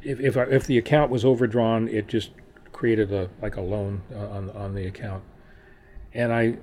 If, 0.02 0.20
if, 0.20 0.36
I, 0.36 0.44
if 0.44 0.66
the 0.66 0.78
account 0.78 1.10
was 1.10 1.24
overdrawn, 1.24 1.88
it 1.88 2.08
just 2.08 2.30
created 2.72 3.12
a 3.12 3.30
like 3.40 3.56
a 3.56 3.60
loan 3.60 4.02
uh, 4.14 4.28
on, 4.28 4.50
on 4.50 4.74
the 4.74 4.86
account. 4.86 5.22
And 6.16 6.32
I 6.32 6.56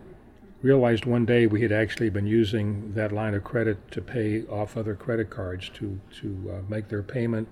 realized 0.63 1.05
one 1.05 1.25
day 1.25 1.45
we 1.45 1.61
had 1.61 1.71
actually 1.71 2.09
been 2.09 2.25
using 2.25 2.91
that 2.93 3.11
line 3.11 3.35
of 3.35 3.43
credit 3.43 3.91
to 3.91 4.01
pay 4.01 4.41
off 4.45 4.75
other 4.75 4.95
credit 4.95 5.29
cards 5.29 5.69
to 5.75 5.99
to 6.21 6.51
uh, 6.51 6.61
make 6.67 6.89
their 6.89 7.03
payment. 7.03 7.47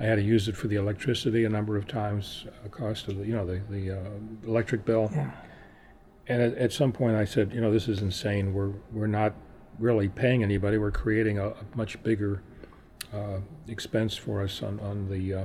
I 0.00 0.04
had 0.04 0.16
to 0.16 0.22
use 0.22 0.48
it 0.48 0.56
for 0.56 0.68
the 0.68 0.76
electricity 0.76 1.44
a 1.44 1.48
number 1.48 1.76
of 1.76 1.86
times, 1.86 2.46
uh, 2.64 2.68
cost 2.68 3.08
of 3.08 3.18
the 3.18 3.26
you 3.26 3.34
know 3.34 3.44
the 3.44 3.60
the 3.68 3.98
uh, 3.98 4.10
electric 4.46 4.86
bill. 4.86 5.10
Yeah. 5.12 5.30
And 6.26 6.40
at, 6.40 6.56
at 6.56 6.72
some 6.72 6.90
point, 6.90 7.16
I 7.16 7.26
said, 7.26 7.52
you 7.52 7.60
know, 7.60 7.70
this 7.70 7.88
is 7.88 8.00
insane. 8.00 8.54
We're 8.54 8.72
we're 8.90 9.06
not 9.06 9.34
really 9.78 10.08
paying 10.08 10.42
anybody. 10.42 10.78
We're 10.78 10.90
creating 10.90 11.38
a, 11.38 11.48
a 11.48 11.64
much 11.74 12.02
bigger 12.02 12.42
uh, 13.12 13.40
expense 13.68 14.16
for 14.16 14.42
us 14.42 14.62
on 14.62 14.80
on 14.80 15.10
the, 15.10 15.34
uh, 15.34 15.44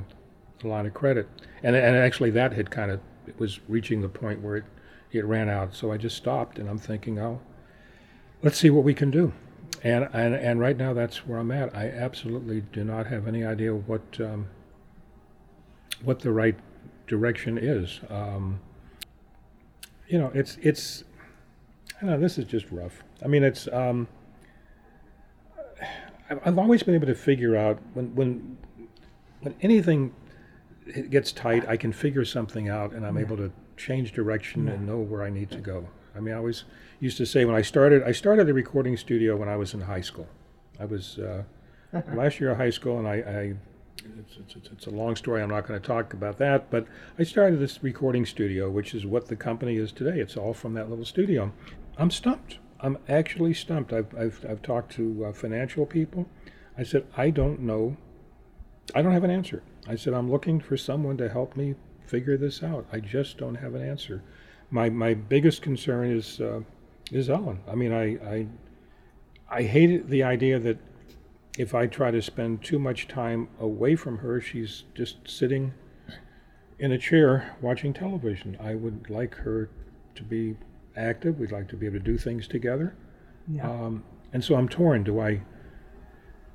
the 0.59 0.69
line 0.69 0.85
of 0.85 0.93
credit. 0.93 1.27
And 1.61 1.75
and 1.75 1.97
actually, 1.97 2.29
that 2.31 2.53
had 2.53 2.71
kind 2.71 2.89
of 2.89 3.01
it 3.27 3.37
was 3.37 3.59
reaching 3.67 3.99
the 3.99 4.07
point 4.07 4.41
where 4.41 4.55
it 4.55 4.65
it 5.11 5.25
ran 5.25 5.49
out. 5.49 5.75
So 5.75 5.91
I 5.91 5.97
just 5.97 6.17
stopped, 6.17 6.59
and 6.59 6.69
I'm 6.69 6.77
thinking, 6.77 7.19
oh, 7.19 7.41
let's 8.43 8.57
see 8.57 8.69
what 8.69 8.83
we 8.83 8.93
can 8.93 9.11
do. 9.11 9.33
And 9.83 10.09
and 10.13 10.35
and 10.35 10.59
right 10.59 10.77
now, 10.77 10.93
that's 10.93 11.25
where 11.25 11.37
I'm 11.37 11.51
at. 11.51 11.75
I 11.75 11.89
absolutely 11.89 12.61
do 12.61 12.83
not 12.83 13.07
have 13.07 13.27
any 13.27 13.45
idea 13.45 13.73
what 13.73 14.19
um, 14.19 14.47
what 16.03 16.19
the 16.19 16.31
right 16.31 16.55
direction 17.07 17.57
is. 17.57 17.99
Um, 18.09 18.59
you 20.07 20.17
know, 20.19 20.31
it's 20.33 20.57
it's 20.61 21.03
I 22.01 22.05
know 22.05 22.19
this 22.19 22.37
is 22.37 22.45
just 22.45 22.69
rough. 22.71 23.03
I 23.23 23.27
mean, 23.27 23.43
it's. 23.43 23.67
Um, 23.71 24.07
I've, 26.29 26.39
I've 26.45 26.59
always 26.59 26.83
been 26.83 26.95
able 26.95 27.07
to 27.07 27.15
figure 27.15 27.55
out 27.55 27.79
when 27.93 28.13
when 28.15 28.57
when 29.41 29.55
anything 29.61 30.13
gets 31.09 31.31
tight, 31.31 31.67
I 31.67 31.77
can 31.77 31.93
figure 31.93 32.25
something 32.25 32.69
out, 32.69 32.93
and 32.93 33.05
I'm 33.05 33.17
able 33.17 33.37
to 33.37 33.51
change 33.79 34.11
direction 34.11 34.67
and 34.67 34.85
know 34.85 34.97
where 34.97 35.23
I 35.23 35.29
need 35.29 35.49
to 35.51 35.59
go. 35.59 35.87
I 36.15 36.19
mean, 36.19 36.33
I 36.33 36.37
always 36.37 36.65
used 36.99 37.17
to 37.17 37.25
say 37.25 37.45
when 37.45 37.55
I 37.55 37.61
started, 37.61 38.03
I 38.03 38.11
started 38.11 38.45
the 38.45 38.53
recording 38.53 38.97
studio 38.97 39.37
when 39.37 39.47
I 39.47 39.55
was 39.55 39.73
in 39.73 39.81
high 39.81 40.01
school. 40.01 40.27
I 40.79 40.85
was 40.85 41.17
uh, 41.17 41.43
last 42.13 42.39
year 42.39 42.51
of 42.51 42.57
high 42.57 42.69
school, 42.69 42.99
and 42.99 43.07
I, 43.07 43.15
I 43.15 43.53
it's, 44.19 44.55
it's, 44.55 44.69
it's 44.71 44.87
a 44.87 44.91
long 44.91 45.15
story. 45.15 45.41
I'm 45.41 45.49
not 45.49 45.67
going 45.67 45.79
to 45.79 45.85
talk 45.85 46.13
about 46.13 46.37
that, 46.39 46.69
but 46.69 46.85
I 47.17 47.23
started 47.23 47.59
this 47.59 47.81
recording 47.81 48.25
studio, 48.25 48.69
which 48.69 48.93
is 48.93 49.05
what 49.05 49.27
the 49.27 49.35
company 49.35 49.77
is 49.77 49.91
today. 49.91 50.19
It's 50.19 50.37
all 50.37 50.53
from 50.53 50.73
that 50.73 50.89
little 50.89 51.05
studio. 51.05 51.51
I'm 51.97 52.11
stumped. 52.11 52.59
I'm 52.81 52.97
actually 53.07 53.53
stumped. 53.53 53.91
I've, 53.91 54.13
I've, 54.17 54.45
I've 54.49 54.61
talked 54.61 54.91
to 54.93 55.25
uh, 55.25 55.33
financial 55.33 55.85
people. 55.85 56.27
I 56.77 56.83
said, 56.83 57.07
I 57.17 57.29
don't 57.29 57.61
know. 57.61 57.97
I 58.95 59.01
don't 59.01 59.11
have 59.11 59.25
an 59.25 59.31
answer. 59.31 59.63
I 59.87 59.95
said, 59.95 60.13
I'm 60.13 60.31
looking 60.31 60.59
for 60.59 60.77
someone 60.77 61.17
to 61.17 61.29
help 61.29 61.57
me 61.57 61.75
figure 62.09 62.37
this 62.37 62.63
out. 62.63 62.85
I 62.91 62.99
just 62.99 63.37
don't 63.37 63.55
have 63.55 63.75
an 63.75 63.87
answer. 63.87 64.23
My, 64.71 64.89
my 64.89 65.13
biggest 65.13 65.61
concern 65.61 66.11
is, 66.11 66.41
uh, 66.41 66.61
is 67.11 67.29
Ellen. 67.29 67.59
I 67.67 67.75
mean, 67.75 67.93
I, 67.93 68.05
I, 68.27 68.47
I 69.49 69.63
hate 69.63 70.09
the 70.09 70.23
idea 70.23 70.59
that 70.59 70.77
if 71.57 71.75
I 71.75 71.87
try 71.87 72.11
to 72.11 72.21
spend 72.21 72.63
too 72.63 72.79
much 72.79 73.07
time 73.07 73.49
away 73.59 73.95
from 73.95 74.17
her, 74.19 74.39
she's 74.39 74.83
just 74.95 75.17
sitting 75.27 75.73
in 76.79 76.91
a 76.91 76.97
chair 76.97 77.55
watching 77.61 77.93
television. 77.93 78.57
I 78.61 78.75
would 78.75 79.09
like 79.09 79.35
her 79.35 79.69
to 80.15 80.23
be 80.23 80.55
active. 80.95 81.39
We'd 81.39 81.51
like 81.51 81.67
to 81.69 81.75
be 81.75 81.85
able 81.85 81.99
to 81.99 82.05
do 82.05 82.17
things 82.17 82.47
together. 82.47 82.95
Yeah. 83.47 83.69
Um, 83.69 84.03
and 84.33 84.43
so 84.43 84.55
I'm 84.55 84.69
torn. 84.69 85.03
Do 85.03 85.19
I 85.19 85.41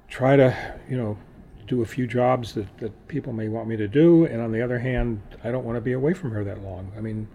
try 0.09 0.37
to, 0.37 0.57
you 0.89 0.97
know, 0.97 1.19
do 1.67 1.83
a 1.83 1.87
few 1.87 2.07
jobs 2.07 2.55
that, 2.55 2.79
that 2.79 3.09
people 3.09 3.33
may 3.33 3.49
want 3.49 3.69
me 3.69 3.77
to 3.77 3.89
do? 3.89 4.25
And 4.25 4.41
on 4.41 4.53
the 4.53 4.63
other 4.63 4.79
hand, 4.79 5.21
I 5.43 5.51
don't 5.51 5.65
want 5.65 5.77
to 5.77 5.81
be 5.81 5.93
away 5.93 6.15
from 6.15 6.31
her 6.33 6.45
that 6.45 6.63
long. 6.63 6.93
I 6.97 7.01
mean, 7.01 7.29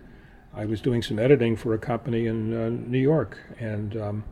I 0.53 0.65
was 0.65 0.81
doing 0.81 1.01
some 1.01 1.19
editing 1.19 1.55
for 1.55 1.73
a 1.73 1.77
company 1.77 2.27
in 2.27 2.53
uh, 2.53 2.69
New 2.69 2.99
York, 2.99 3.37
and 3.59 3.95
um, 3.97 4.23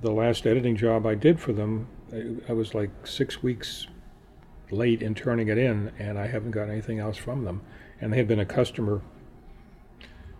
the 0.00 0.10
last 0.10 0.46
editing 0.46 0.76
job 0.76 1.06
I 1.06 1.14
did 1.14 1.40
for 1.40 1.52
them, 1.52 1.86
I, 2.12 2.50
I 2.50 2.52
was 2.52 2.74
like 2.74 2.90
six 3.06 3.42
weeks 3.42 3.86
late 4.70 5.02
in 5.02 5.14
turning 5.14 5.48
it 5.48 5.58
in, 5.58 5.92
and 5.98 6.18
I 6.18 6.26
haven't 6.26 6.50
got 6.50 6.68
anything 6.68 6.98
else 6.98 7.16
from 7.16 7.44
them. 7.44 7.62
And 8.00 8.12
they 8.12 8.16
had 8.16 8.28
been 8.28 8.40
a 8.40 8.46
customer 8.46 9.00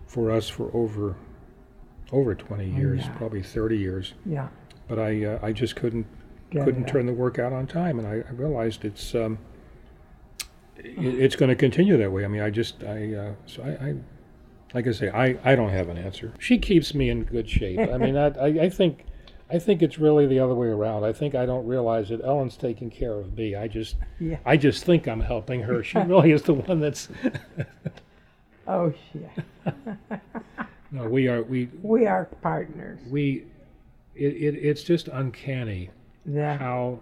for 0.05 0.31
us 0.31 0.49
for 0.49 0.69
over 0.75 1.15
over 2.11 2.35
20 2.35 2.69
years, 2.69 3.01
yeah. 3.01 3.17
probably 3.17 3.41
30 3.41 3.77
years. 3.77 4.13
yeah. 4.25 4.49
But 4.87 4.99
I 4.99 5.25
uh, 5.25 5.39
I 5.41 5.51
just 5.51 5.75
couldn't 5.75 6.05
Get 6.53 6.65
couldn't 6.65 6.87
it. 6.87 6.91
turn 6.91 7.05
the 7.05 7.13
work 7.13 7.39
out 7.39 7.51
on 7.51 7.67
time, 7.67 7.99
and 7.99 8.07
I, 8.07 8.23
I 8.27 8.31
realized 8.31 8.85
it's 8.85 9.13
um, 9.15 9.37
it, 10.77 10.97
it's 10.97 11.35
going 11.35 11.49
to 11.49 11.55
continue 11.55 11.97
that 11.97 12.11
way. 12.11 12.23
I 12.23 12.27
mean, 12.27 12.41
I 12.41 12.49
just 12.49 12.83
I 12.83 13.13
uh, 13.13 13.33
so 13.45 13.63
I, 13.63 13.69
I 13.87 13.95
like 14.73 14.87
I 14.87 14.91
say 14.91 15.09
I, 15.09 15.37
I 15.43 15.55
don't 15.55 15.69
have 15.69 15.89
an 15.89 15.97
answer. 15.97 16.33
She 16.39 16.57
keeps 16.57 16.93
me 16.93 17.09
in 17.09 17.23
good 17.23 17.49
shape. 17.49 17.79
I 17.79 17.97
mean, 17.97 18.15
I, 18.17 18.27
I 18.27 18.47
I 18.65 18.69
think 18.69 19.05
I 19.49 19.59
think 19.59 19.81
it's 19.81 19.97
really 19.99 20.25
the 20.25 20.39
other 20.39 20.55
way 20.55 20.67
around. 20.67 21.03
I 21.03 21.13
think 21.13 21.35
I 21.35 21.45
don't 21.45 21.65
realize 21.67 22.09
that 22.09 22.21
Ellen's 22.23 22.57
taking 22.57 22.89
care 22.89 23.13
of 23.13 23.37
me. 23.37 23.55
I 23.55 23.67
just 23.67 23.95
Yeah. 24.19 24.37
I 24.45 24.57
just 24.57 24.83
think 24.83 25.07
I'm 25.07 25.21
helping 25.21 25.61
her. 25.61 25.83
She 25.83 25.97
really 25.99 26.31
is 26.31 26.43
the 26.43 26.53
one 26.53 26.79
that's. 26.79 27.09
Oh, 28.65 28.93
yeah. 29.13 29.73
no, 30.89 31.09
we 31.09 31.27
are 31.27 31.43
we 31.43 31.69
We 31.81 32.07
are 32.07 32.25
partners. 32.41 32.97
we 33.09 33.43
it, 34.15 34.33
it 34.35 34.55
it's 34.55 34.83
just 34.83 35.09
uncanny 35.09 35.89
Yeah. 36.25 36.57
how 36.57 36.99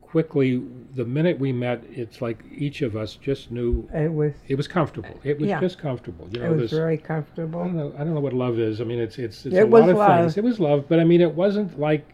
quickly 0.00 0.62
the 0.94 1.04
minute 1.06 1.38
we 1.38 1.52
met 1.52 1.82
it's 1.90 2.20
like 2.20 2.44
each 2.54 2.82
of 2.82 2.96
us 2.96 3.14
just 3.14 3.50
knew 3.50 3.88
It 3.94 4.12
was. 4.12 4.34
it 4.46 4.56
was 4.56 4.68
comfortable 4.68 5.18
it 5.24 5.38
was 5.40 5.48
Yeah. 5.48 5.58
just 5.58 5.78
comfortable 5.78 6.28
you 6.30 6.42
It 6.44 6.50
was 6.50 6.60
this 6.70 6.70
very 6.78 6.94
i 6.94 6.96
don't 6.96 7.06
comfortable. 7.06 7.64
know 7.64 7.94
i 7.94 7.98
don't 8.04 8.12
know 8.14 8.20
what 8.20 8.34
love 8.34 8.58
is 8.58 8.80
i 8.82 8.84
mean 8.84 8.98
it's 9.00 9.16
it's, 9.18 9.46
it's 9.46 9.56
It 9.56 9.60
a 9.60 9.66
was 9.66 9.80
lot 9.82 9.90
of 9.90 9.96
love. 9.96 10.20
things 10.20 10.36
it 10.36 10.44
was 10.44 10.60
love 10.60 10.84
but 10.86 11.00
i 11.00 11.04
mean 11.04 11.22
it 11.22 11.34
wasn't 11.34 11.80
like 11.80 12.06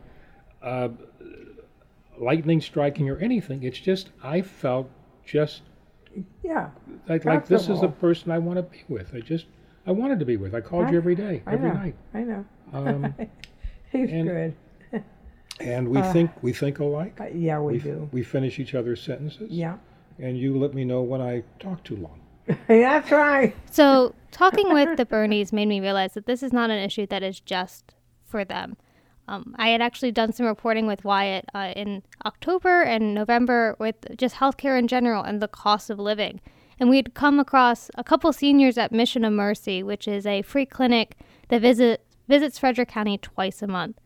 uh, 0.62 0.88
lightning 2.20 2.60
striking 2.60 3.10
or 3.10 3.16
anything 3.18 3.64
it's 3.64 3.78
just 3.80 4.10
i 4.22 4.42
felt 4.42 4.88
just 5.26 5.62
Yeah. 6.44 6.70
like 7.08 7.24
like 7.24 7.46
this 7.46 7.68
is 7.68 7.80
the 7.80 7.88
person 7.88 8.30
i 8.30 8.38
want 8.38 8.58
to 8.58 8.62
be 8.62 8.84
with 8.88 9.12
i 9.12 9.18
just 9.20 9.46
i 9.88 9.90
wanted 9.92 10.20
to 10.20 10.24
be 10.24 10.36
with 10.36 10.54
i 10.54 10.60
called 10.60 10.86
I- 10.86 10.92
you 10.92 10.98
every 10.98 11.16
day 11.16 11.42
I 11.46 11.54
every 11.54 11.68
know. 11.68 11.74
night 11.74 11.94
I 12.14 12.20
know. 12.22 12.44
um, 12.72 13.14
He's 13.90 14.10
and- 14.12 14.28
good. 14.28 14.54
And 15.60 15.88
we 15.88 15.98
Uh, 15.98 16.12
think 16.12 16.30
we 16.42 16.52
think 16.52 16.78
alike 16.78 17.20
Uh, 17.20 17.26
yeah, 17.34 17.58
we 17.60 17.74
we, 17.74 17.78
do. 17.78 18.08
we 18.12 18.22
finish 18.22 18.58
each 18.58 18.74
other's 18.74 19.02
sentences 19.02 19.50
Yeah. 19.50 19.76
and 20.18 20.38
you 20.38 20.58
let 20.58 20.74
me 20.74 20.84
know 20.84 21.02
when 21.02 21.20
I 21.20 21.42
talk 21.58 21.82
too 21.84 21.96
long. 21.96 22.20
That's 22.68 23.10
right. 23.10 23.54
So, 23.70 24.14
talking 24.30 24.72
with 24.72 24.96
the 24.96 25.04
Berneys 25.04 25.52
made 25.52 25.66
me 25.68 25.80
realize 25.80 26.14
that 26.14 26.26
this 26.26 26.42
is 26.42 26.52
not 26.52 26.70
an 26.70 26.78
issue 26.78 27.06
that 27.06 27.22
is 27.22 27.40
just 27.40 27.94
for 28.24 28.44
them. 28.44 28.76
Um, 29.26 29.54
I 29.58 29.68
had 29.68 29.82
actually 29.82 30.12
done 30.12 30.32
some 30.32 30.46
reporting 30.46 30.86
with 30.86 31.04
Wyatt 31.04 31.44
uh, 31.54 31.72
in 31.76 32.02
October 32.24 32.80
and 32.82 33.12
November 33.14 33.76
with 33.78 33.96
just 34.16 34.36
healthcare 34.36 34.78
in 34.78 34.88
general 34.88 35.22
and 35.22 35.42
the 35.42 35.48
cost 35.48 35.90
of 35.90 35.98
living. 35.98 36.40
And 36.80 36.88
we 36.88 36.96
had 36.96 37.12
come 37.12 37.38
across 37.38 37.90
a 37.96 38.04
couple 38.04 38.32
seniors 38.32 38.78
at 38.78 38.92
Mission 38.92 39.24
of 39.24 39.34
Mercy, 39.34 39.82
which 39.82 40.08
is 40.08 40.24
a 40.24 40.40
free 40.42 40.64
clinic 40.64 41.16
that 41.48 41.60
visit, 41.60 42.06
visits 42.28 42.58
Frederick 42.58 42.88
County 42.88 43.18
twice 43.18 43.60
a 43.60 43.66
month. 43.66 43.98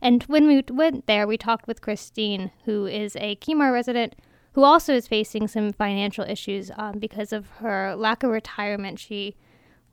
And 0.00 0.22
when 0.24 0.46
we 0.46 0.62
went 0.70 1.06
there, 1.06 1.26
we 1.26 1.36
talked 1.36 1.66
with 1.66 1.80
Christine, 1.80 2.50
who 2.64 2.86
is 2.86 3.16
a 3.16 3.36
Keymar 3.36 3.72
resident 3.72 4.14
who 4.52 4.64
also 4.64 4.94
is 4.94 5.06
facing 5.06 5.46
some 5.46 5.72
financial 5.72 6.24
issues 6.24 6.70
um, 6.76 6.98
because 6.98 7.32
of 7.32 7.48
her 7.58 7.94
lack 7.94 8.22
of 8.22 8.30
retirement. 8.30 8.98
She 8.98 9.36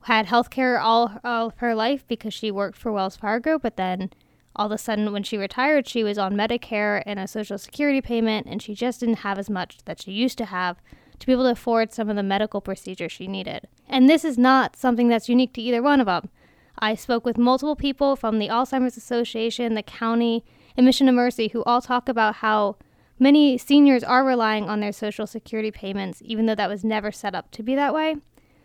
had 0.02 0.26
health 0.26 0.50
care 0.50 0.80
all, 0.80 1.20
all 1.22 1.48
of 1.48 1.58
her 1.58 1.74
life 1.74 2.04
because 2.08 2.34
she 2.34 2.50
worked 2.50 2.76
for 2.76 2.90
Wells 2.90 3.16
Fargo, 3.16 3.58
but 3.58 3.76
then 3.76 4.10
all 4.56 4.66
of 4.66 4.72
a 4.72 4.78
sudden, 4.78 5.12
when 5.12 5.22
she 5.22 5.36
retired, 5.36 5.86
she 5.86 6.02
was 6.02 6.18
on 6.18 6.34
Medicare 6.34 7.02
and 7.04 7.20
a 7.20 7.28
Social 7.28 7.58
Security 7.58 8.00
payment, 8.00 8.46
and 8.48 8.62
she 8.62 8.74
just 8.74 9.00
didn't 9.00 9.16
have 9.16 9.38
as 9.38 9.50
much 9.50 9.78
that 9.84 10.00
she 10.02 10.12
used 10.12 10.38
to 10.38 10.46
have 10.46 10.78
to 11.18 11.26
be 11.26 11.32
able 11.32 11.44
to 11.44 11.50
afford 11.50 11.92
some 11.92 12.08
of 12.08 12.16
the 12.16 12.22
medical 12.22 12.60
procedures 12.60 13.12
she 13.12 13.26
needed. 13.26 13.68
And 13.88 14.08
this 14.08 14.24
is 14.24 14.38
not 14.38 14.74
something 14.74 15.08
that's 15.08 15.28
unique 15.28 15.52
to 15.54 15.62
either 15.62 15.82
one 15.82 16.00
of 16.00 16.06
them. 16.06 16.30
I 16.78 16.94
spoke 16.94 17.24
with 17.24 17.38
multiple 17.38 17.76
people 17.76 18.16
from 18.16 18.38
the 18.38 18.48
Alzheimer's 18.48 18.96
Association, 18.96 19.74
the 19.74 19.82
county, 19.82 20.44
and 20.76 20.84
Mission 20.84 21.08
of 21.08 21.14
Mercy 21.14 21.48
who 21.48 21.64
all 21.64 21.80
talk 21.80 22.08
about 22.08 22.36
how 22.36 22.76
many 23.18 23.56
seniors 23.56 24.04
are 24.04 24.24
relying 24.24 24.68
on 24.68 24.80
their 24.80 24.92
Social 24.92 25.26
Security 25.26 25.70
payments, 25.70 26.20
even 26.24 26.46
though 26.46 26.54
that 26.54 26.68
was 26.68 26.84
never 26.84 27.10
set 27.10 27.34
up 27.34 27.50
to 27.52 27.62
be 27.62 27.74
that 27.74 27.94
way, 27.94 28.16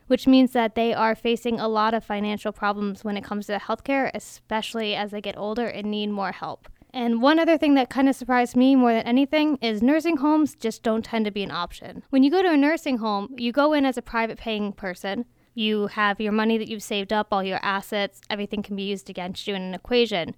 which 0.07 0.27
means 0.27 0.51
that 0.51 0.75
they 0.75 0.93
are 0.93 1.15
facing 1.15 1.59
a 1.59 1.69
lot 1.69 1.93
of 1.93 2.03
financial 2.03 2.51
problems 2.51 3.03
when 3.03 3.15
it 3.15 3.23
comes 3.23 3.47
to 3.47 3.57
healthcare, 3.57 4.11
especially 4.13 4.93
as 4.93 5.11
they 5.11 5.21
get 5.21 5.37
older 5.37 5.67
and 5.67 5.89
need 5.89 6.07
more 6.07 6.33
help. 6.33 6.67
And 6.93 7.21
one 7.21 7.39
other 7.39 7.57
thing 7.57 7.75
that 7.75 7.89
kind 7.89 8.09
of 8.09 8.15
surprised 8.15 8.57
me 8.57 8.75
more 8.75 8.91
than 8.91 9.07
anything 9.07 9.57
is 9.61 9.81
nursing 9.81 10.17
homes 10.17 10.55
just 10.55 10.83
don't 10.83 11.05
tend 11.05 11.23
to 11.23 11.31
be 11.31 11.43
an 11.43 11.51
option. 11.51 12.03
When 12.09 12.23
you 12.23 12.29
go 12.29 12.41
to 12.41 12.51
a 12.51 12.57
nursing 12.57 12.97
home, 12.97 13.33
you 13.37 13.53
go 13.53 13.71
in 13.71 13.85
as 13.85 13.97
a 13.97 14.01
private 14.01 14.37
paying 14.37 14.73
person. 14.73 15.25
You 15.53 15.87
have 15.87 16.21
your 16.21 16.31
money 16.31 16.57
that 16.57 16.67
you've 16.67 16.83
saved 16.83 17.11
up, 17.11 17.27
all 17.31 17.43
your 17.43 17.59
assets, 17.61 18.21
everything 18.29 18.63
can 18.63 18.75
be 18.75 18.83
used 18.83 19.09
against 19.09 19.47
you 19.47 19.55
in 19.55 19.61
an 19.61 19.73
equation. 19.73 20.35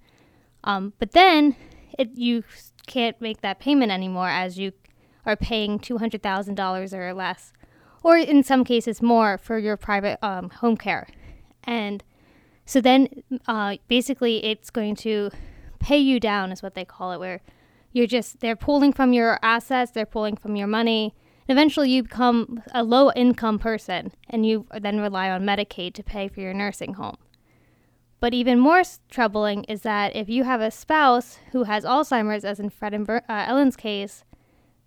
Um, 0.63 0.93
but 0.99 1.11
then 1.11 1.55
it, 1.97 2.11
you 2.15 2.43
can't 2.87 3.19
make 3.21 3.41
that 3.41 3.59
payment 3.59 3.91
anymore 3.91 4.29
as 4.29 4.57
you 4.57 4.71
are 5.25 5.35
paying 5.35 5.79
$200,000 5.79 6.93
or 6.93 7.13
less, 7.13 7.53
or 8.01 8.17
in 8.17 8.43
some 8.43 8.63
cases 8.63 9.01
more 9.01 9.37
for 9.37 9.57
your 9.57 9.77
private 9.77 10.19
um, 10.23 10.49
home 10.49 10.75
care. 10.75 11.07
And 11.63 12.03
so 12.65 12.81
then 12.81 13.07
uh, 13.47 13.77
basically 13.87 14.43
it's 14.43 14.69
going 14.69 14.95
to 14.97 15.31
pay 15.79 15.97
you 15.97 16.19
down, 16.19 16.51
is 16.51 16.63
what 16.63 16.75
they 16.75 16.85
call 16.85 17.11
it, 17.11 17.19
where 17.19 17.41
you're 17.91 18.07
just, 18.07 18.39
they're 18.39 18.55
pulling 18.55 18.91
from 18.91 19.13
your 19.13 19.39
assets, 19.41 19.91
they're 19.91 20.05
pulling 20.05 20.35
from 20.35 20.55
your 20.55 20.67
money. 20.67 21.13
And 21.47 21.57
eventually 21.57 21.91
you 21.91 22.03
become 22.03 22.63
a 22.73 22.83
low 22.83 23.11
income 23.11 23.59
person 23.59 24.11
and 24.29 24.45
you 24.45 24.65
then 24.79 24.99
rely 24.99 25.29
on 25.29 25.43
Medicaid 25.43 25.93
to 25.95 26.03
pay 26.03 26.27
for 26.27 26.39
your 26.39 26.53
nursing 26.53 26.93
home. 26.93 27.17
But 28.19 28.33
even 28.33 28.57
more 28.57 28.83
troubling 29.09 29.65
is 29.65 29.81
that 29.81 30.15
if 30.15 30.29
you 30.29 30.45
have 30.45 30.61
a 30.61 30.71
spouse 30.71 31.39
who 31.51 31.63
has 31.63 31.83
Alzheimer's, 31.83 32.45
as 32.45 32.57
in 32.57 32.69
Fred 32.69 32.93
and 32.93 33.05
Ber- 33.05 33.23
uh, 33.27 33.45
Ellen's 33.47 33.75
case, 33.75 34.23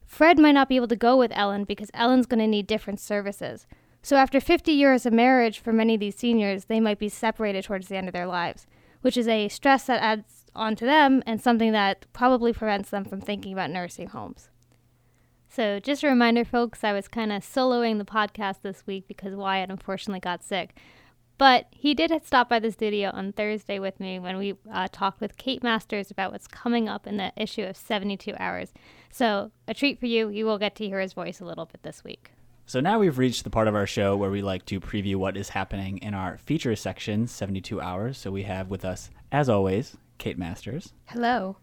Fred 0.07 0.39
might 0.39 0.53
not 0.53 0.71
be 0.71 0.77
able 0.77 0.89
to 0.89 0.97
go 0.97 1.19
with 1.19 1.33
Ellen 1.35 1.65
because 1.65 1.91
Ellen's 1.93 2.25
going 2.25 2.41
to 2.41 2.47
need 2.47 2.67
different 2.67 2.99
services. 2.99 3.67
So 4.03 4.17
after 4.17 4.41
50 4.41 4.73
years 4.73 5.05
of 5.05 5.13
marriage 5.13 5.59
for 5.59 5.73
many 5.73 5.95
of 5.95 6.01
these 6.01 6.17
seniors, 6.17 6.65
they 6.65 6.81
might 6.81 6.99
be 6.99 7.11
separated 7.11 7.65
towards 7.65 7.89
the 7.89 7.97
end 7.97 8.09
of 8.09 8.15
their 8.15 8.27
lives, 8.27 8.67
which 9.03 9.19
is 9.19 9.29
a 9.29 9.49
stress 9.49 9.85
that 9.85 10.01
adds 10.01 10.47
onto 10.55 10.87
them 10.87 11.23
and 11.27 11.39
something 11.39 11.73
that 11.73 12.07
probably 12.15 12.53
prevents 12.53 12.89
them 12.89 13.05
from 13.05 13.21
thinking 13.21 13.53
about 13.53 13.71
nursing 13.71 14.07
homes. 14.07 14.49
So, 15.57 15.81
just 15.81 16.05
a 16.05 16.09
reminder, 16.09 16.45
folks, 16.45 16.85
I 16.85 16.93
was 16.93 17.09
kind 17.09 17.33
of 17.33 17.43
soloing 17.43 17.97
the 17.97 18.05
podcast 18.05 18.61
this 18.61 18.87
week 18.87 19.09
because 19.09 19.35
Wyatt 19.35 19.71
unfortunately 19.71 20.21
got 20.21 20.45
sick. 20.45 20.77
But 21.39 21.69
he 21.71 21.95
did 21.95 22.13
stop 22.27 22.51
by 22.51 22.59
the 22.59 22.71
studio 22.71 23.11
on 23.15 23.33
Thursday 23.33 23.79
with 23.79 23.99
me 23.99 24.19
when 24.19 24.37
we 24.37 24.57
uh, 24.71 24.89
talked 24.93 25.19
with 25.19 25.39
Kate 25.39 25.63
Masters 25.63 26.11
about 26.11 26.31
what's 26.31 26.47
coming 26.47 26.91
up 26.91 27.07
in 27.07 27.17
the 27.17 27.33
issue 27.39 27.63
of 27.63 27.75
72 27.75 28.35
Hours. 28.39 28.75
So, 29.11 29.51
a 29.67 29.73
treat 29.73 29.99
for 29.99 30.05
you. 30.05 30.29
You 30.29 30.45
will 30.45 30.59
get 30.59 30.77
to 30.77 30.87
hear 30.87 31.01
his 31.01 31.15
voice 31.15 31.41
a 31.41 31.47
little 31.47 31.65
bit 31.65 31.83
this 31.83 32.05
week. 32.05 32.33
So 32.67 32.81
now 32.81 32.99
we've 32.99 33.17
reached 33.17 33.45
the 33.45 33.49
part 33.49 33.67
of 33.67 33.75
our 33.75 33.87
show 33.87 34.15
where 34.15 34.31
we 34.31 34.43
like 34.43 34.67
to 34.67 34.79
preview 34.79 35.17
what 35.17 35.39
is 35.39 35.49
happening 35.49 35.97
in 36.03 36.13
our 36.13 36.37
feature 36.37 36.77
section, 36.77 37.27
72 37.27 37.81
Hours. 37.81 38.19
So 38.19 38.31
we 38.31 38.43
have 38.43 38.69
with 38.69 38.85
us, 38.85 39.09
as 39.33 39.49
always, 39.49 39.97
Kate 40.19 40.37
Masters. 40.37 40.93
Hello. 41.07 41.57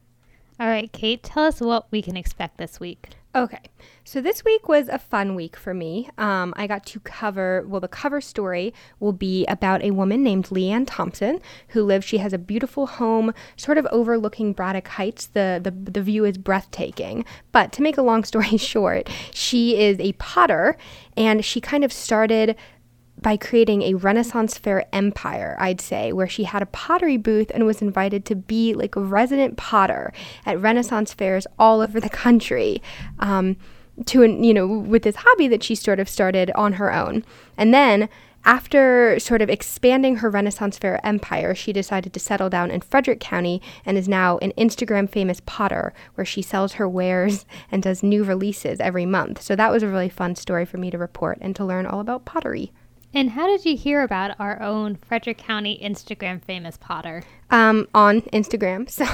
All 0.59 0.67
right, 0.67 0.91
Kate, 0.91 1.21
tell 1.21 1.43
us 1.43 1.61
what 1.61 1.91
we 1.91 2.01
can 2.01 2.17
expect 2.17 2.57
this 2.57 2.79
week. 2.79 3.09
Okay, 3.35 3.61
so 4.03 4.21
this 4.21 4.45
week 4.45 4.69
was 4.69 4.87
a 4.87 4.99
fun 4.99 5.33
week 5.33 5.57
for 5.57 5.73
me. 5.73 6.07
Um, 6.19 6.53
I 6.55 6.67
got 6.67 6.85
to 6.85 6.99
cover, 6.99 7.65
well, 7.67 7.81
the 7.81 7.87
cover 7.87 8.21
story 8.21 8.75
will 8.99 9.11
be 9.11 9.43
about 9.47 9.81
a 9.81 9.89
woman 9.89 10.21
named 10.21 10.49
Leanne 10.49 10.83
Thompson 10.85 11.39
who 11.69 11.81
lives, 11.81 12.05
she 12.05 12.19
has 12.19 12.31
a 12.31 12.37
beautiful 12.37 12.85
home 12.85 13.33
sort 13.55 13.79
of 13.79 13.87
overlooking 13.87 14.53
Braddock 14.53 14.87
Heights. 14.87 15.25
The, 15.25 15.59
the, 15.63 15.71
the 15.71 16.03
view 16.03 16.25
is 16.25 16.37
breathtaking. 16.37 17.25
But 17.51 17.71
to 17.71 17.81
make 17.81 17.97
a 17.97 18.03
long 18.03 18.23
story 18.23 18.57
short, 18.57 19.09
she 19.31 19.79
is 19.81 19.99
a 19.99 20.13
potter 20.13 20.77
and 21.17 21.43
she 21.43 21.59
kind 21.59 21.83
of 21.83 21.91
started 21.91 22.55
by 23.23 23.37
creating 23.37 23.81
a 23.81 23.95
Renaissance 23.95 24.57
fair 24.57 24.85
empire, 24.93 25.55
I'd 25.59 25.81
say, 25.81 26.13
where 26.13 26.27
she 26.27 26.43
had 26.43 26.61
a 26.61 26.67
pottery 26.67 27.17
booth 27.17 27.49
and 27.53 27.65
was 27.65 27.81
invited 27.81 28.25
to 28.25 28.35
be 28.35 28.73
like 28.73 28.95
a 28.95 29.01
resident 29.01 29.57
potter 29.57 30.13
at 30.45 30.59
Renaissance 30.59 31.13
fairs 31.13 31.47
all 31.57 31.81
over 31.81 31.99
the 31.99 32.09
country. 32.09 32.81
Um, 33.19 33.55
to 34.07 34.23
you 34.23 34.55
know 34.55 34.65
with 34.65 35.03
this 35.03 35.17
hobby 35.17 35.47
that 35.47 35.61
she 35.61 35.75
sort 35.75 35.99
of 35.99 36.09
started 36.09 36.49
on 36.55 36.73
her 36.73 36.91
own 36.91 37.23
and 37.59 37.71
then 37.71 38.09
after 38.45 39.19
sort 39.19 39.41
of 39.41 39.49
expanding 39.49 40.17
her 40.17 40.29
Renaissance 40.29 40.77
Fair 40.77 40.99
empire, 41.05 41.55
she 41.55 41.71
decided 41.71 42.11
to 42.11 42.19
settle 42.19 42.49
down 42.49 42.71
in 42.71 42.81
Frederick 42.81 43.21
County 43.21 43.61
and 43.85 43.97
is 43.97 44.09
now 44.09 44.37
an 44.39 44.51
Instagram 44.57 45.09
famous 45.09 45.41
potter 45.45 45.93
where 46.15 46.25
she 46.25 46.41
sells 46.41 46.73
her 46.73 46.89
wares 46.89 47.45
and 47.71 47.81
does 47.81 48.03
new 48.03 48.23
releases 48.23 48.81
every 48.81 49.05
month. 49.05 49.41
So 49.41 49.55
that 49.55 49.71
was 49.71 49.81
a 49.81 49.87
really 49.87 50.09
fun 50.09 50.35
story 50.35 50.65
for 50.65 50.77
me 50.77 50.91
to 50.91 50.97
report 50.97 51.37
and 51.39 51.55
to 51.55 51.63
learn 51.63 51.85
all 51.85 52.01
about 52.01 52.25
pottery. 52.25 52.73
And 53.15 53.29
how 53.29 53.45
did 53.45 53.63
you 53.63 53.77
hear 53.77 54.01
about 54.01 54.35
our 54.39 54.59
own 54.59 54.95
Frederick 54.95 55.37
County 55.37 55.79
Instagram 55.83 56.41
famous 56.43 56.77
potter? 56.77 57.23
Um, 57.51 57.87
on 57.93 58.21
Instagram. 58.33 58.89
So, 58.93 59.05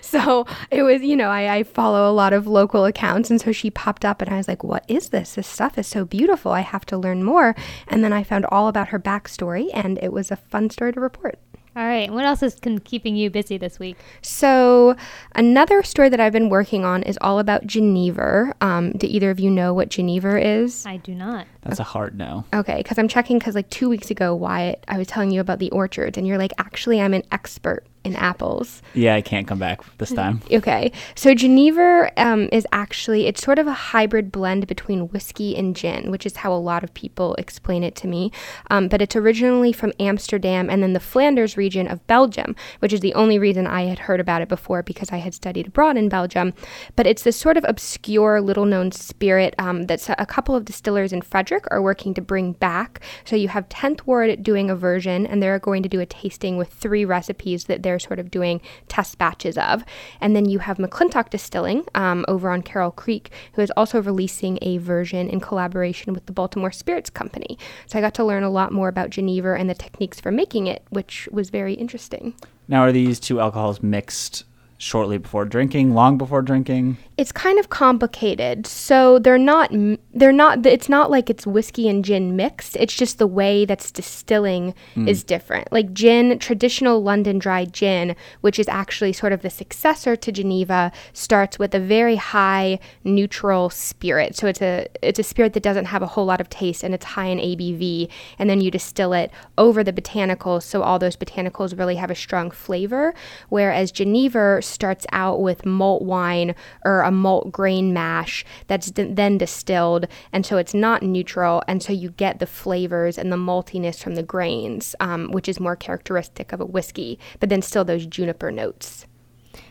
so 0.00 0.46
it 0.70 0.82
was, 0.82 1.02
you 1.02 1.16
know, 1.16 1.28
I, 1.28 1.56
I 1.56 1.62
follow 1.64 2.10
a 2.10 2.12
lot 2.12 2.32
of 2.32 2.46
local 2.46 2.84
accounts. 2.84 3.30
And 3.30 3.40
so 3.40 3.50
she 3.50 3.70
popped 3.70 4.04
up 4.04 4.22
and 4.22 4.30
I 4.30 4.36
was 4.36 4.46
like, 4.46 4.62
what 4.62 4.84
is 4.86 5.08
this? 5.08 5.34
This 5.34 5.48
stuff 5.48 5.78
is 5.78 5.86
so 5.86 6.04
beautiful. 6.04 6.52
I 6.52 6.60
have 6.60 6.86
to 6.86 6.96
learn 6.96 7.24
more. 7.24 7.56
And 7.88 8.04
then 8.04 8.12
I 8.12 8.22
found 8.22 8.46
all 8.46 8.68
about 8.68 8.88
her 8.88 9.00
backstory 9.00 9.70
and 9.72 9.98
it 10.02 10.12
was 10.12 10.30
a 10.30 10.36
fun 10.36 10.70
story 10.70 10.92
to 10.92 11.00
report. 11.00 11.38
All 11.74 11.86
right. 11.86 12.12
What 12.12 12.24
else 12.24 12.42
is 12.42 12.58
keeping 12.84 13.16
you 13.16 13.30
busy 13.30 13.56
this 13.56 13.78
week? 13.78 13.96
So, 14.20 14.94
another 15.34 15.82
story 15.82 16.10
that 16.10 16.20
I've 16.20 16.32
been 16.32 16.50
working 16.50 16.84
on 16.84 17.02
is 17.02 17.18
all 17.22 17.38
about 17.38 17.66
Genever. 17.66 18.52
Um, 18.60 18.92
do 18.92 19.06
either 19.08 19.30
of 19.30 19.40
you 19.40 19.50
know 19.50 19.72
what 19.72 19.88
Genever 19.88 20.40
is? 20.42 20.84
I 20.84 20.98
do 20.98 21.14
not. 21.14 21.46
That's 21.62 21.80
a 21.80 21.84
hard 21.84 22.16
no. 22.18 22.44
Okay, 22.52 22.78
because 22.78 22.98
I'm 22.98 23.08
checking 23.08 23.38
because 23.38 23.54
like 23.54 23.70
two 23.70 23.88
weeks 23.88 24.10
ago, 24.10 24.34
Wyatt, 24.34 24.84
I 24.88 24.98
was 24.98 25.06
telling 25.06 25.30
you 25.30 25.40
about 25.40 25.60
the 25.60 25.70
orchards, 25.70 26.18
and 26.18 26.26
you're 26.26 26.38
like, 26.38 26.52
actually, 26.58 27.00
I'm 27.00 27.14
an 27.14 27.22
expert 27.30 27.86
in 28.04 28.16
apples. 28.16 28.82
Yeah, 28.94 29.14
I 29.14 29.20
can't 29.20 29.46
come 29.46 29.58
back 29.58 29.80
this 29.98 30.12
time. 30.12 30.40
Okay, 30.52 30.92
so 31.14 31.34
Genever 31.34 32.10
um, 32.16 32.48
is 32.52 32.66
actually 32.72 33.26
it's 33.26 33.42
sort 33.42 33.58
of 33.58 33.66
a 33.66 33.72
hybrid 33.72 34.30
blend 34.30 34.66
between 34.66 35.08
whiskey 35.08 35.56
and 35.56 35.74
gin, 35.74 36.10
which 36.10 36.26
is 36.26 36.36
how 36.36 36.52
a 36.52 36.58
lot 36.58 36.84
of 36.84 36.92
people 36.94 37.34
explain 37.36 37.82
it 37.82 37.94
to 37.96 38.06
me. 38.06 38.30
Um, 38.70 38.88
but 38.88 39.00
it's 39.00 39.16
originally 39.16 39.72
from 39.72 39.92
Amsterdam 39.98 40.68
and 40.68 40.82
then 40.82 40.92
the 40.92 41.00
Flanders 41.00 41.56
region 41.56 41.88
of 41.88 42.06
Belgium, 42.06 42.54
which 42.80 42.92
is 42.92 43.00
the 43.00 43.14
only 43.14 43.38
reason 43.38 43.66
I 43.66 43.82
had 43.82 44.00
heard 44.00 44.20
about 44.20 44.42
it 44.42 44.48
before 44.48 44.82
because 44.82 45.10
I 45.10 45.16
had 45.16 45.32
studied 45.32 45.68
abroad 45.68 45.96
in 45.96 46.08
Belgium. 46.08 46.52
But 46.96 47.06
it's 47.06 47.22
this 47.22 47.36
sort 47.36 47.56
of 47.56 47.64
obscure, 47.66 48.40
little-known 48.40 48.92
spirit 48.92 49.54
um, 49.58 49.84
that 49.84 50.08
a 50.18 50.26
couple 50.26 50.54
of 50.54 50.64
distillers 50.64 51.12
in 51.12 51.22
Frederick 51.22 51.51
are 51.70 51.82
working 51.82 52.14
to 52.14 52.22
bring 52.22 52.52
back. 52.52 53.00
So 53.24 53.36
you 53.36 53.48
have 53.48 53.68
Tenth 53.68 54.06
Ward 54.06 54.42
doing 54.42 54.70
a 54.70 54.76
version, 54.76 55.26
and 55.26 55.42
they're 55.42 55.58
going 55.58 55.82
to 55.82 55.88
do 55.88 56.00
a 56.00 56.06
tasting 56.06 56.56
with 56.56 56.68
three 56.68 57.04
recipes 57.04 57.64
that 57.64 57.82
they're 57.82 57.98
sort 57.98 58.18
of 58.18 58.30
doing 58.30 58.60
test 58.88 59.18
batches 59.18 59.58
of. 59.58 59.84
And 60.20 60.34
then 60.34 60.48
you 60.48 60.60
have 60.60 60.78
McClintock 60.78 61.30
Distilling 61.30 61.84
um, 61.94 62.24
over 62.28 62.50
on 62.50 62.62
Carroll 62.62 62.90
Creek, 62.90 63.30
who 63.54 63.62
is 63.62 63.72
also 63.76 64.00
releasing 64.00 64.58
a 64.62 64.78
version 64.78 65.28
in 65.28 65.40
collaboration 65.40 66.12
with 66.12 66.26
the 66.26 66.32
Baltimore 66.32 66.72
Spirits 66.72 67.10
Company. 67.10 67.58
So 67.86 67.98
I 67.98 68.02
got 68.02 68.14
to 68.14 68.24
learn 68.24 68.42
a 68.42 68.50
lot 68.50 68.72
more 68.72 68.88
about 68.88 69.10
Genever 69.10 69.58
and 69.58 69.68
the 69.68 69.74
techniques 69.74 70.20
for 70.20 70.30
making 70.30 70.66
it, 70.66 70.82
which 70.90 71.28
was 71.32 71.50
very 71.50 71.74
interesting. 71.74 72.34
Now, 72.68 72.82
are 72.82 72.92
these 72.92 73.18
two 73.18 73.40
alcohols 73.40 73.82
mixed 73.82 74.44
shortly 74.82 75.16
before 75.16 75.44
drinking, 75.44 75.94
long 75.94 76.18
before 76.18 76.42
drinking? 76.42 76.96
It's 77.16 77.30
kind 77.30 77.60
of 77.60 77.70
complicated. 77.70 78.66
So 78.66 79.20
they're 79.20 79.38
not 79.38 79.70
they're 80.12 80.32
not 80.32 80.66
it's 80.66 80.88
not 80.88 81.10
like 81.10 81.30
it's 81.30 81.46
whiskey 81.46 81.88
and 81.88 82.04
gin 82.04 82.34
mixed. 82.34 82.76
It's 82.76 82.94
just 82.94 83.18
the 83.18 83.26
way 83.26 83.64
that's 83.64 83.92
distilling 83.92 84.74
mm. 84.96 85.08
is 85.08 85.22
different. 85.22 85.70
Like 85.70 85.92
gin, 85.92 86.38
traditional 86.40 87.02
London 87.02 87.38
dry 87.38 87.64
gin, 87.64 88.16
which 88.40 88.58
is 88.58 88.66
actually 88.68 89.12
sort 89.12 89.32
of 89.32 89.42
the 89.42 89.50
successor 89.50 90.16
to 90.16 90.32
Genever, 90.32 90.92
starts 91.12 91.58
with 91.58 91.74
a 91.74 91.80
very 91.80 92.16
high 92.16 92.80
neutral 93.04 93.70
spirit. 93.70 94.34
So 94.34 94.48
it's 94.48 94.62
a 94.62 94.88
it's 95.00 95.20
a 95.20 95.22
spirit 95.22 95.52
that 95.52 95.62
doesn't 95.62 95.86
have 95.86 96.02
a 96.02 96.06
whole 96.06 96.24
lot 96.24 96.40
of 96.40 96.50
taste 96.50 96.82
and 96.82 96.92
it's 96.92 97.04
high 97.04 97.26
in 97.26 97.38
ABV 97.38 98.08
and 98.38 98.50
then 98.50 98.60
you 98.60 98.70
distill 98.70 99.12
it 99.12 99.30
over 99.58 99.84
the 99.84 99.92
botanicals 99.92 100.64
so 100.64 100.82
all 100.82 100.98
those 100.98 101.16
botanicals 101.16 101.78
really 101.78 101.96
have 101.96 102.10
a 102.10 102.14
strong 102.14 102.50
flavor 102.50 103.14
whereas 103.48 103.92
Genever 103.92 104.62
starts 104.72 105.06
out 105.12 105.40
with 105.40 105.66
malt 105.66 106.02
wine 106.02 106.54
or 106.84 107.02
a 107.02 107.10
malt 107.10 107.52
grain 107.52 107.92
mash 107.92 108.44
that's 108.66 108.90
d- 108.90 109.04
then 109.04 109.38
distilled. 109.38 110.06
And 110.32 110.44
so 110.44 110.56
it's 110.56 110.74
not 110.74 111.02
neutral. 111.02 111.62
And 111.68 111.82
so 111.82 111.92
you 111.92 112.10
get 112.10 112.38
the 112.38 112.46
flavors 112.46 113.18
and 113.18 113.32
the 113.32 113.36
maltiness 113.36 114.02
from 114.02 114.14
the 114.14 114.22
grains, 114.22 114.94
um, 115.00 115.30
which 115.30 115.48
is 115.48 115.60
more 115.60 115.76
characteristic 115.76 116.52
of 116.52 116.60
a 116.60 116.66
whiskey, 116.66 117.18
but 117.38 117.48
then 117.48 117.62
still 117.62 117.84
those 117.84 118.06
juniper 118.06 118.50
notes. 118.50 119.06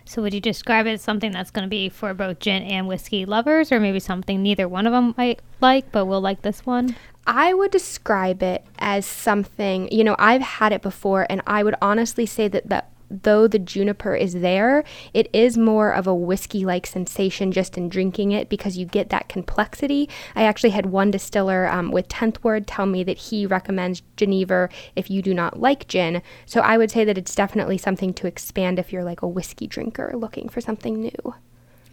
So, 0.06 0.22
would 0.22 0.34
you 0.34 0.42
describe 0.42 0.88
it 0.88 0.92
as 0.92 1.02
something 1.02 1.32
that's 1.32 1.52
going 1.52 1.64
to 1.64 1.70
be 1.70 1.90
for 1.90 2.14
both 2.14 2.40
gin 2.40 2.64
and 2.64 2.88
whiskey 2.88 3.26
lovers, 3.26 3.72
or 3.72 3.80
maybe 3.80 4.00
something 4.00 4.42
neither 4.42 4.68
one 4.68 4.86
of 4.86 4.94
them 4.94 5.16
might 5.18 5.42
like, 5.60 5.92
but 5.92 6.06
will 6.06 6.22
like 6.22 6.42
this 6.42 6.66
one? 6.66 6.96
I 7.26 7.54
would 7.54 7.72
describe 7.72 8.42
it 8.42 8.66
as 8.80 9.06
something, 9.06 9.92
you 9.92 10.04
know, 10.04 10.16
I've 10.18 10.42
had 10.42 10.74
it 10.74 10.82
before, 10.82 11.28
and 11.30 11.42
I 11.46 11.64
would 11.64 11.76
honestly 11.82 12.26
say 12.26 12.48
that 12.48 12.68
the 12.68 12.84
though 13.24 13.47
the 13.47 13.60
juniper 13.60 14.15
is 14.15 14.34
there, 14.34 14.84
it 15.13 15.30
is 15.34 15.58
more 15.58 15.91
of 15.91 16.08
a 16.08 16.15
whiskey 16.15 16.65
like 16.65 16.88
sensation 16.88 17.52
just 17.52 17.78
in 17.78 17.89
drinking 17.89 18.32
it 18.32 18.50
because 18.50 18.78
you 18.78 18.86
get 18.86 19.10
that 19.10 19.30
complexity. 19.30 20.10
I 20.36 20.43
actually 20.43 20.71
had 20.71 20.88
one 20.88 21.12
distiller 21.12 21.67
um, 21.67 21.91
with 21.91 22.08
10th 22.08 22.43
Ward 22.43 22.67
tell 22.67 22.86
me 22.86 23.04
that 23.04 23.17
he 23.17 23.45
recommends 23.45 24.02
Genever 24.17 24.71
if 24.95 25.10
you 25.10 25.21
do 25.21 25.34
not 25.34 25.60
like 25.60 25.88
gin. 25.88 26.21
So 26.45 26.62
I 26.62 26.78
would 26.78 26.91
say 26.91 27.04
that 27.06 27.17
it's 27.17 27.36
definitely 27.36 27.78
something 27.78 28.13
to 28.15 28.28
expand 28.28 28.80
if 28.80 28.91
you're 28.91 29.04
like 29.04 29.21
a 29.21 29.28
whiskey 29.28 29.67
drinker 29.67 30.13
looking 30.15 30.50
for 30.50 30.62
something 30.62 31.00
new. 31.00 31.36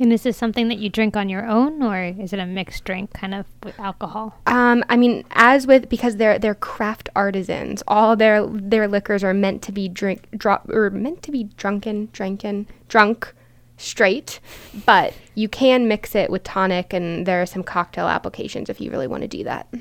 And 0.01 0.13
is 0.13 0.23
this 0.23 0.37
something 0.37 0.69
that 0.69 0.79
you 0.79 0.89
drink 0.89 1.17
on 1.17 1.29
your 1.29 1.45
own, 1.45 1.83
or 1.83 2.05
is 2.05 2.33
it 2.33 2.39
a 2.39 2.47
mixed 2.47 2.85
drink, 2.85 3.13
kind 3.13 3.35
of 3.35 3.47
with 3.65 3.79
alcohol? 3.81 4.39
Um, 4.47 4.85
I 4.89 4.97
mean, 4.97 5.25
as 5.33 5.67
with 5.67 5.89
because 5.89 6.17
they're 6.17 6.39
they're 6.39 6.55
craft 6.55 7.09
artisans, 7.17 7.83
all 7.89 8.15
their 8.15 8.47
their 8.47 8.87
liquors 8.87 9.25
are 9.25 9.35
meant 9.35 9.63
to 9.63 9.73
be 9.73 9.89
drink 9.89 10.29
drop 10.37 10.69
or 10.69 10.91
meant 10.91 11.23
to 11.25 11.33
be 11.33 11.45
drunken, 11.45 12.11
drinking, 12.13 12.69
drunk, 12.87 13.35
straight. 13.77 14.39
But 14.87 15.15
you 15.35 15.49
can 15.49 15.89
mix 15.89 16.15
it 16.15 16.31
with 16.31 16.45
tonic, 16.45 16.93
and 16.93 17.27
there 17.27 17.43
are 17.43 17.47
some 17.47 17.65
cocktail 17.65 18.07
applications 18.07 18.71
if 18.71 18.81
you 18.81 18.93
really 18.93 19.09
want 19.09 19.23
to 19.23 19.29
do 19.29 19.43
that. 19.45 19.73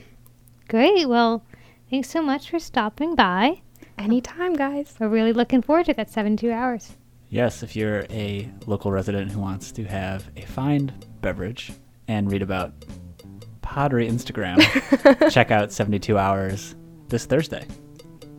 Great. 0.67 1.07
Well, 1.07 1.43
thanks 1.91 2.09
so 2.09 2.23
much 2.23 2.49
for 2.49 2.59
stopping 2.59 3.13
by. 3.13 3.61
Anytime, 3.97 4.55
guys. 4.55 4.95
We're 4.99 5.09
really 5.09 5.33
looking 5.33 5.61
forward 5.61 5.85
to 5.87 5.93
that 5.93 6.09
72 6.09 6.51
hours. 6.51 6.95
Yes, 7.29 7.61
if 7.61 7.75
you're 7.75 8.05
a 8.09 8.49
local 8.65 8.91
resident 8.91 9.31
who 9.31 9.39
wants 9.39 9.71
to 9.73 9.83
have 9.85 10.29
a 10.37 10.41
fine 10.41 10.93
beverage 11.21 11.73
and 12.07 12.31
read 12.31 12.41
about 12.41 12.73
pottery 13.61 14.07
Instagram, 14.09 14.59
check 15.31 15.51
out 15.51 15.71
72 15.71 16.17
Hours 16.17 16.75
this 17.09 17.25
Thursday. 17.25 17.65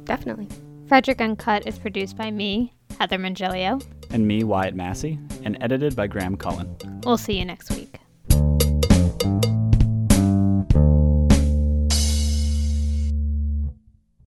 Definitely. 0.05 0.49
Frederick 0.87 1.21
Uncut 1.21 1.67
is 1.67 1.79
produced 1.79 2.17
by 2.17 2.31
me, 2.31 2.73
Heather 2.99 3.19
Mongilio. 3.19 3.85
And 4.11 4.27
me, 4.27 4.43
Wyatt 4.43 4.75
Massey, 4.75 5.19
and 5.45 5.59
edited 5.61 5.95
by 5.95 6.07
Graham 6.07 6.37
Cullen. 6.37 6.75
We'll 7.05 7.19
see 7.19 7.39
you 7.39 7.45
next 7.45 7.71
week. 7.71 7.99